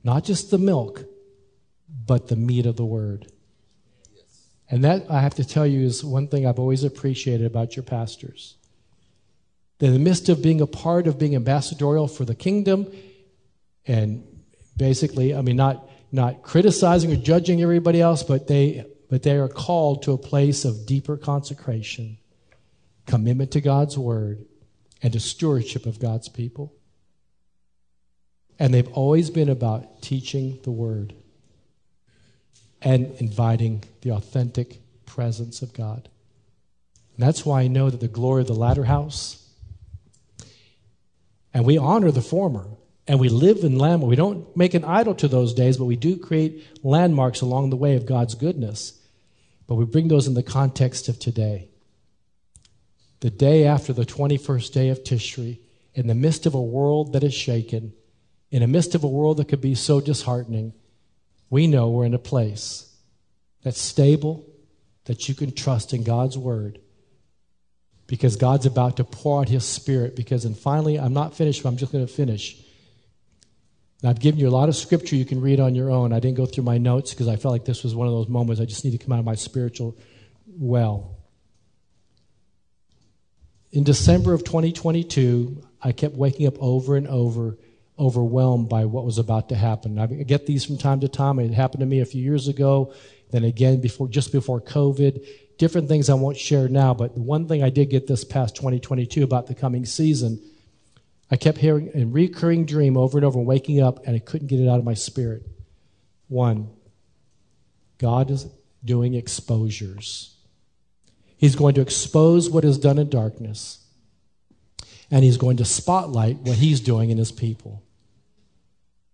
Not 0.04 0.24
just 0.24 0.50
the 0.50 0.58
milk, 0.58 1.04
but 1.88 2.28
the 2.28 2.36
meat 2.36 2.66
of 2.66 2.76
the 2.76 2.86
word. 2.86 3.32
And 4.70 4.84
that, 4.84 5.10
I 5.10 5.22
have 5.22 5.36
to 5.36 5.46
tell 5.46 5.66
you, 5.66 5.86
is 5.86 6.04
one 6.04 6.28
thing 6.28 6.46
I've 6.46 6.60
always 6.60 6.84
appreciated 6.84 7.46
about 7.46 7.76
your 7.76 7.84
pastors. 7.84 8.56
That 9.80 9.88
in 9.88 9.94
the 9.94 10.00
midst 10.00 10.28
of 10.30 10.42
being 10.42 10.60
a 10.60 10.68
part 10.68 11.08
of 11.08 11.18
being 11.18 11.36
ambassadorial 11.36 12.08
for 12.08 12.26
the 12.26 12.36
kingdom, 12.36 12.92
and 13.86 14.28
basically, 14.76 15.34
I 15.34 15.42
mean, 15.42 15.56
not 15.56 15.88
not 16.12 16.42
criticizing 16.42 17.12
or 17.12 17.18
judging 17.18 17.62
everybody 17.62 18.02
else, 18.02 18.24
but 18.24 18.48
they, 18.48 18.86
but 19.10 19.24
they 19.24 19.38
are 19.38 19.50
called 19.50 20.04
to 20.04 20.14
a 20.14 20.18
place 20.18 20.66
of 20.66 20.86
deeper 20.86 21.18
consecration, 21.18 22.18
commitment 23.06 23.52
to 23.52 23.62
God's 23.62 23.98
word, 23.98 24.46
and 25.04 25.14
to 25.14 25.20
stewardship 25.20 25.86
of 25.86 26.00
God's 26.00 26.30
people. 26.30 26.74
And 28.58 28.74
they've 28.74 28.92
always 28.94 29.30
been 29.30 29.50
about 29.50 30.02
teaching 30.02 30.60
the 30.64 30.72
word 30.72 31.14
and 32.88 33.12
inviting 33.20 33.84
the 34.00 34.12
authentic 34.12 34.80
presence 35.06 35.62
of 35.62 35.74
God. 35.74 36.08
And 37.14 37.28
that's 37.28 37.46
why 37.46 37.64
I 37.64 37.68
know 37.68 37.90
that 37.90 38.00
the 38.00 38.08
glory 38.08 38.44
of 38.44 38.48
the 38.48 38.54
latter 38.54 38.86
house, 38.86 39.46
and 41.54 41.66
we 41.66 41.78
honor 41.78 42.12
the 42.12 42.22
former. 42.22 42.66
And 43.06 43.20
we 43.20 43.28
live 43.28 43.64
in 43.64 43.78
landmarks. 43.78 44.10
We 44.10 44.16
don't 44.16 44.56
make 44.56 44.74
an 44.74 44.86
idol 44.86 45.16
to 45.16 45.28
those 45.28 45.54
days, 45.54 45.76
but 45.76 45.86
we 45.86 45.98
do 45.98 46.16
create 46.16 46.66
landmarks 46.82 47.42
along 47.42 47.70
the 47.70 47.78
way 47.78 47.96
of 47.96 48.06
God's 48.06 48.36
goodness. 48.36 49.00
But 49.66 49.76
we 49.76 49.84
bring 49.84 50.08
those 50.08 50.28
in 50.28 50.34
the 50.34 50.44
context 50.44 51.10
of 51.10 51.20
today. 51.20 51.70
The 53.20 53.30
day 53.30 53.66
after 53.66 53.92
the 53.92 54.06
21st 54.06 54.72
day 54.72 54.90
of 54.90 55.04
Tishri, 55.04 55.60
in 55.94 56.08
the 56.08 56.16
midst 56.16 56.46
of 56.46 56.54
a 56.54 56.62
world 56.62 57.14
that 57.14 57.24
is 57.24 57.34
shaken, 57.34 57.94
in 58.50 58.62
the 58.62 58.68
midst 58.68 58.96
of 58.96 59.04
a 59.04 59.10
world 59.10 59.38
that 59.38 59.50
could 59.50 59.62
be 59.62 59.76
so 59.76 60.00
disheartening, 60.00 60.74
we 61.50 61.68
know 61.68 61.90
we're 61.90 62.06
in 62.06 62.14
a 62.14 62.20
place 62.20 62.94
that's 63.64 63.82
stable, 63.82 64.46
that 65.06 65.28
you 65.30 65.36
can 65.36 65.52
trust 65.54 65.94
in 65.94 66.04
God's 66.04 66.38
word, 66.38 66.80
because 68.08 68.36
God's 68.36 68.66
about 68.66 68.98
to 68.98 69.04
pour 69.04 69.42
out 69.42 69.50
his 69.50 69.66
spirit. 69.66 70.16
Because, 70.16 70.46
and 70.46 70.58
finally, 70.58 71.00
I'm 71.00 71.14
not 71.14 71.36
finished, 71.36 71.64
but 71.64 71.70
I'm 71.70 71.78
just 71.78 71.92
going 71.92 72.06
to 72.06 72.12
finish. 72.12 72.62
I've 74.04 74.20
given 74.20 74.40
you 74.40 74.48
a 74.48 74.52
lot 74.52 74.70
of 74.70 74.76
scripture 74.76 75.16
you 75.16 75.26
can 75.26 75.42
read 75.42 75.60
on 75.60 75.74
your 75.74 75.90
own. 75.90 76.14
I 76.14 76.20
didn't 76.20 76.38
go 76.38 76.46
through 76.46 76.66
my 76.66 76.78
notes 76.78 77.12
because 77.12 77.28
I 77.28 77.36
felt 77.36 77.52
like 77.52 77.66
this 77.66 77.84
was 77.84 77.96
one 77.96 78.08
of 78.08 78.14
those 78.14 78.28
moments 78.28 78.62
I 78.62 78.66
just 78.66 78.86
need 78.86 78.92
to 78.92 78.98
come 78.98 79.12
out 79.12 79.20
of 79.20 79.26
my 79.26 79.36
spiritual 79.36 79.98
well. 80.48 81.18
In 83.72 83.84
December 83.84 84.34
of 84.34 84.44
2022, 84.44 85.64
I 85.82 85.92
kept 85.92 86.16
waking 86.16 86.48
up 86.48 86.56
over 86.60 86.96
and 86.96 87.08
over, 87.08 87.58
overwhelmed 88.00 88.70
by 88.70 88.86
what 88.86 89.06
was 89.06 89.18
about 89.18 89.50
to 89.50 89.56
happen. 89.56 89.98
I 89.98 90.06
get 90.06 90.46
these 90.46 90.64
from 90.64 90.78
time 90.78 91.00
to 91.00 91.08
time. 91.08 91.40
It 91.40 91.54
happened 91.54 91.80
to 91.80 91.86
me 91.86 92.00
a 92.00 92.06
few 92.06 92.22
years 92.22 92.48
ago, 92.48 92.94
then 93.32 93.44
again 93.44 93.82
before, 93.82 94.08
just 94.08 94.32
before 94.32 94.62
COVID. 94.62 95.26
Different 95.58 95.88
things 95.88 96.10
I 96.10 96.14
won't 96.14 96.38
share 96.38 96.68
now, 96.68 96.94
but 96.94 97.16
the 97.16 97.22
one 97.22 97.48
thing 97.48 97.64
I 97.64 97.72
did 97.72 97.90
get 97.90 98.06
this 98.06 98.24
past 98.24 98.56
2022 98.56 99.24
about 99.24 99.48
the 99.48 99.56
coming 99.56 99.86
season, 99.86 100.40
I 101.32 101.38
kept 101.38 101.58
hearing 101.58 101.90
a 101.96 102.06
recurring 102.06 102.66
dream 102.66 102.96
over 102.96 103.18
and 103.18 103.26
over, 103.26 103.40
waking 103.40 103.82
up, 103.82 104.06
and 104.06 104.16
I 104.16 104.20
couldn't 104.20 104.48
get 104.48 104.60
it 104.60 104.70
out 104.70 104.78
of 104.78 104.86
my 104.86 104.94
spirit. 104.94 105.44
One, 106.28 106.70
God 107.98 108.30
is 108.30 108.46
doing 108.86 109.16
exposures. 109.16 110.36
He's 111.38 111.56
going 111.56 111.74
to 111.76 111.82
expose 111.82 112.50
what 112.50 112.64
is 112.64 112.78
done 112.78 113.00
in 113.00 113.10
darkness, 113.10 113.84
and 115.10 115.24
he's 115.24 115.38
going 115.38 115.58
to 115.58 115.66
spotlight 115.66 116.38
what 116.38 116.58
he's 116.58 116.80
doing 116.80 117.10
in 117.10 117.18
his 117.18 117.32
people 117.32 117.82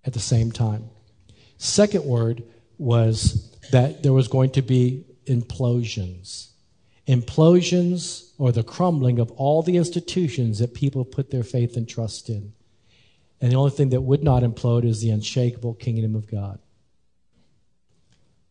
at 0.05 0.13
the 0.13 0.19
same 0.19 0.51
time. 0.51 0.89
Second 1.57 2.05
word 2.05 2.43
was 2.77 3.55
that 3.71 4.03
there 4.03 4.13
was 4.13 4.27
going 4.27 4.51
to 4.51 4.61
be 4.61 5.05
implosions. 5.25 6.49
Implosions 7.07 8.31
or 8.37 8.51
the 8.51 8.63
crumbling 8.63 9.19
of 9.19 9.31
all 9.31 9.61
the 9.61 9.77
institutions 9.77 10.59
that 10.59 10.73
people 10.73 11.05
put 11.05 11.31
their 11.31 11.43
faith 11.43 11.77
and 11.77 11.87
trust 11.87 12.29
in. 12.29 12.53
And 13.41 13.51
the 13.51 13.57
only 13.57 13.71
thing 13.71 13.89
that 13.89 14.01
would 14.01 14.23
not 14.23 14.43
implode 14.43 14.85
is 14.85 15.01
the 15.01 15.09
unshakable 15.09 15.73
kingdom 15.75 16.15
of 16.15 16.29
God. 16.29 16.59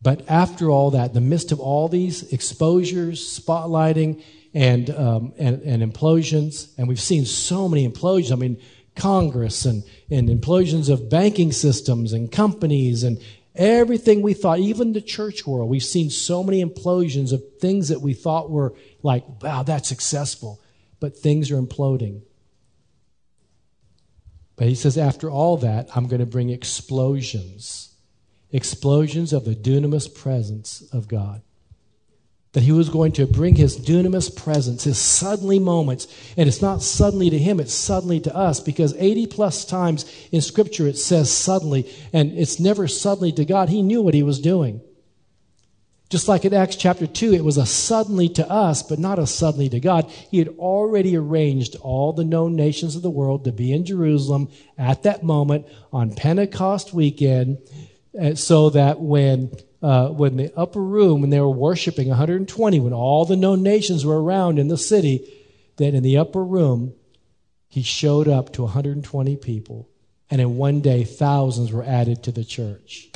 But 0.03 0.29
after 0.29 0.69
all 0.69 0.91
that, 0.91 1.09
in 1.09 1.13
the 1.13 1.21
midst 1.21 1.51
of 1.51 1.59
all 1.59 1.87
these 1.87 2.31
exposures, 2.33 3.21
spotlighting, 3.21 4.21
and, 4.53 4.89
um, 4.91 5.33
and, 5.39 5.61
and, 5.63 5.81
implosions, 5.81 6.77
and 6.77 6.87
we've 6.87 6.99
seen 6.99 7.25
so 7.25 7.67
many 7.67 7.87
implosions. 7.87 8.31
I 8.31 8.35
mean, 8.35 8.61
Congress 8.95 9.65
and, 9.65 9.83
and 10.09 10.29
implosions 10.29 10.89
of 10.89 11.09
banking 11.09 11.51
systems 11.51 12.13
and 12.13 12.31
companies 12.31 13.03
and 13.03 13.19
everything 13.55 14.21
we 14.21 14.33
thought, 14.33 14.59
even 14.59 14.93
the 14.93 15.01
church 15.01 15.45
world, 15.45 15.69
we've 15.69 15.83
seen 15.83 16.09
so 16.09 16.43
many 16.43 16.63
implosions 16.63 17.31
of 17.31 17.41
things 17.59 17.89
that 17.89 18.01
we 18.01 18.13
thought 18.13 18.49
were 18.49 18.73
like, 19.01 19.23
wow, 19.41 19.63
that's 19.63 19.89
successful. 19.89 20.61
But 20.99 21.17
things 21.17 21.51
are 21.51 21.61
imploding. 21.61 22.21
But 24.55 24.67
he 24.67 24.75
says, 24.75 24.97
after 24.97 25.29
all 25.29 25.57
that, 25.57 25.89
I'm 25.95 26.07
going 26.07 26.19
to 26.19 26.25
bring 26.25 26.49
explosions 26.49 27.93
explosions 28.53 29.33
of 29.33 29.45
the 29.45 29.55
dunamis 29.55 30.13
presence 30.13 30.83
of 30.93 31.07
God. 31.07 31.41
That 32.53 32.63
he 32.63 32.71
was 32.71 32.89
going 32.89 33.11
to 33.13 33.25
bring 33.25 33.55
his 33.55 33.79
dunamis 33.79 34.35
presence, 34.35 34.83
his 34.83 34.99
suddenly 34.99 35.59
moments. 35.59 36.07
And 36.37 36.47
it's 36.47 36.61
not 36.61 36.83
suddenly 36.83 37.29
to 37.31 37.37
him, 37.37 37.59
it's 37.59 37.73
suddenly 37.73 38.19
to 38.21 38.35
us 38.35 38.59
because 38.59 38.95
80 38.97 39.27
plus 39.27 39.65
times 39.65 40.05
in 40.31 40.41
Scripture 40.41 40.87
it 40.87 40.97
says 40.97 41.31
suddenly, 41.35 41.91
and 42.13 42.31
it's 42.31 42.59
never 42.59 42.87
suddenly 42.87 43.31
to 43.33 43.45
God. 43.45 43.69
He 43.69 43.81
knew 43.81 44.01
what 44.01 44.13
he 44.13 44.23
was 44.23 44.39
doing. 44.39 44.81
Just 46.13 46.27
like 46.27 46.45
in 46.45 46.53
Acts 46.53 46.75
chapter 46.75 47.07
2, 47.07 47.33
it 47.33 47.43
was 47.43 47.57
a 47.57 47.65
suddenly 47.65 48.29
to 48.29 48.47
us, 48.47 48.83
but 48.83 48.99
not 48.99 49.17
a 49.17 49.25
suddenly 49.25 49.67
to 49.69 49.79
God. 49.79 50.11
He 50.29 50.37
had 50.37 50.49
already 50.59 51.17
arranged 51.17 51.75
all 51.77 52.13
the 52.13 52.23
known 52.23 52.55
nations 52.55 52.95
of 52.95 53.01
the 53.01 53.09
world 53.09 53.45
to 53.45 53.51
be 53.51 53.73
in 53.73 53.83
Jerusalem 53.83 54.49
at 54.77 55.01
that 55.01 55.23
moment 55.23 55.65
on 55.91 56.13
Pentecost 56.13 56.93
weekend 56.93 57.57
uh, 58.21 58.35
so 58.35 58.69
that 58.69 58.99
when 58.99 59.51
uh, 59.83 60.09
when 60.09 60.37
the 60.37 60.51
upper 60.57 60.81
room, 60.81 61.21
when 61.21 61.29
they 61.29 61.39
were 61.39 61.49
worshiping 61.49 62.07
120, 62.07 62.79
when 62.79 62.93
all 62.93 63.25
the 63.25 63.35
known 63.35 63.61
nations 63.61 64.05
were 64.05 64.21
around 64.21 64.57
in 64.57 64.69
the 64.69 64.77
city, 64.77 65.31
that 65.77 65.93
in 65.93 66.01
the 66.01 66.17
upper 66.17 66.43
room, 66.43 66.93
he 67.67 67.83
showed 67.83 68.27
up 68.27 68.53
to 68.53 68.63
120 68.63 69.35
people, 69.37 69.89
and 70.31 70.41
in 70.41 70.57
one 70.57 70.81
day, 70.81 71.03
thousands 71.03 71.71
were 71.71 71.83
added 71.83 72.23
to 72.23 72.31
the 72.31 72.43
church. 72.43 73.09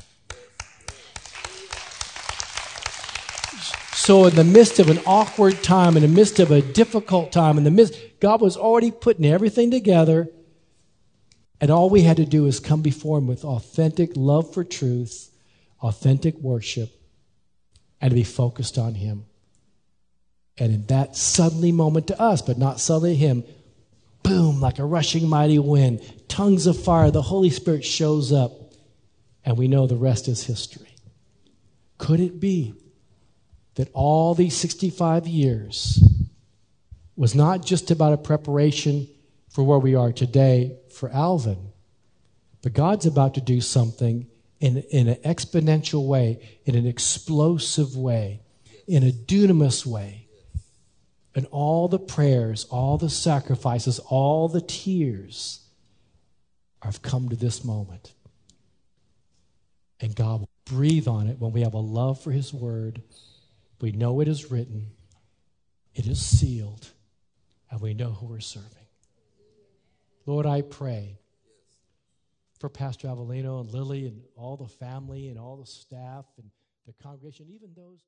So, 3.93 4.25
in 4.25 4.35
the 4.35 4.43
midst 4.43 4.79
of 4.79 4.89
an 4.89 4.99
awkward 5.05 5.63
time, 5.63 5.97
in 5.97 6.03
the 6.03 6.07
midst 6.07 6.39
of 6.39 6.51
a 6.51 6.61
difficult 6.61 7.31
time, 7.31 7.57
in 7.57 7.63
the 7.63 7.71
midst, 7.71 7.99
God 8.19 8.41
was 8.41 8.55
already 8.55 8.91
putting 8.91 9.25
everything 9.25 9.71
together 9.71 10.29
and 11.59 11.71
all 11.71 11.89
we 11.89 12.03
had 12.03 12.17
to 12.17 12.25
do 12.25 12.45
is 12.45 12.59
come 12.59 12.81
before 12.81 13.17
Him 13.17 13.27
with 13.27 13.43
authentic 13.43 14.11
love 14.15 14.53
for 14.53 14.63
truth, 14.63 15.31
authentic 15.81 16.35
worship, 16.35 16.89
and 18.01 18.11
to 18.11 18.15
be 18.15 18.23
focused 18.23 18.77
on 18.77 18.95
Him. 18.95 19.25
And 20.57 20.73
in 20.73 20.85
that 20.87 21.15
suddenly 21.15 21.71
moment 21.71 22.07
to 22.07 22.19
us, 22.19 22.41
but 22.41 22.57
not 22.57 22.79
suddenly 22.79 23.13
to 23.13 23.19
Him, 23.19 23.43
boom, 24.23 24.59
like 24.59 24.79
a 24.79 24.85
rushing 24.85 25.27
mighty 25.27 25.59
wind, 25.59 26.01
tongues 26.27 26.67
of 26.67 26.81
fire, 26.81 27.11
the 27.11 27.21
Holy 27.21 27.49
Spirit 27.49 27.85
shows 27.85 28.31
up, 28.31 28.51
and 29.45 29.57
we 29.57 29.67
know 29.67 29.87
the 29.87 29.95
rest 29.95 30.27
is 30.27 30.43
history. 30.43 30.95
Could 31.97 32.19
it 32.19 32.39
be 32.39 32.73
that 33.75 33.89
all 33.93 34.33
these 34.33 34.57
65 34.57 35.27
years 35.27 36.03
was 37.15 37.35
not 37.35 37.65
just 37.65 37.91
about 37.91 38.13
a 38.13 38.17
preparation 38.17 39.07
for 39.49 39.63
where 39.63 39.79
we 39.79 39.95
are 39.95 40.11
today 40.11 40.77
for 40.91 41.09
Alvin. 41.09 41.57
But 42.61 42.73
God's 42.73 43.05
about 43.05 43.33
to 43.33 43.41
do 43.41 43.59
something 43.61 44.27
in, 44.59 44.77
in 44.91 45.07
an 45.07 45.15
exponential 45.23 46.07
way, 46.07 46.59
in 46.65 46.75
an 46.75 46.87
explosive 46.87 47.95
way, 47.95 48.41
in 48.87 49.03
a 49.03 49.11
dunamis 49.11 49.85
way. 49.85 50.27
And 51.35 51.45
all 51.51 51.87
the 51.87 51.99
prayers, 51.99 52.65
all 52.65 52.97
the 52.97 53.09
sacrifices, 53.09 53.99
all 53.99 54.47
the 54.47 54.61
tears 54.61 55.67
have 56.81 57.01
come 57.01 57.29
to 57.29 57.35
this 57.35 57.63
moment. 57.63 58.13
And 59.99 60.15
God 60.15 60.41
will 60.41 60.49
breathe 60.65 61.07
on 61.07 61.27
it 61.27 61.39
when 61.39 61.51
we 61.51 61.61
have 61.61 61.73
a 61.73 61.79
love 61.79 62.21
for 62.21 62.31
His 62.31 62.53
Word. 62.53 63.01
We 63.81 63.91
know 63.91 64.19
it 64.21 64.27
is 64.27 64.49
written, 64.51 64.87
it 65.93 66.07
is 66.07 66.23
sealed, 66.23 66.89
and 67.69 67.81
we 67.81 67.93
know 67.93 68.11
who 68.11 68.27
we're 68.27 68.39
serving. 68.39 68.71
Lord, 70.25 70.45
I 70.45 70.61
pray 70.61 71.19
for 72.59 72.69
Pastor 72.69 73.07
Avellino 73.07 73.61
and 73.61 73.71
Lily 73.71 74.07
and 74.07 74.21
all 74.35 74.57
the 74.57 74.67
family 74.67 75.29
and 75.29 75.39
all 75.39 75.57
the 75.57 75.65
staff 75.65 76.25
and 76.37 76.49
the 76.85 76.93
congregation, 77.03 77.47
even 77.49 77.69
those. 77.75 78.07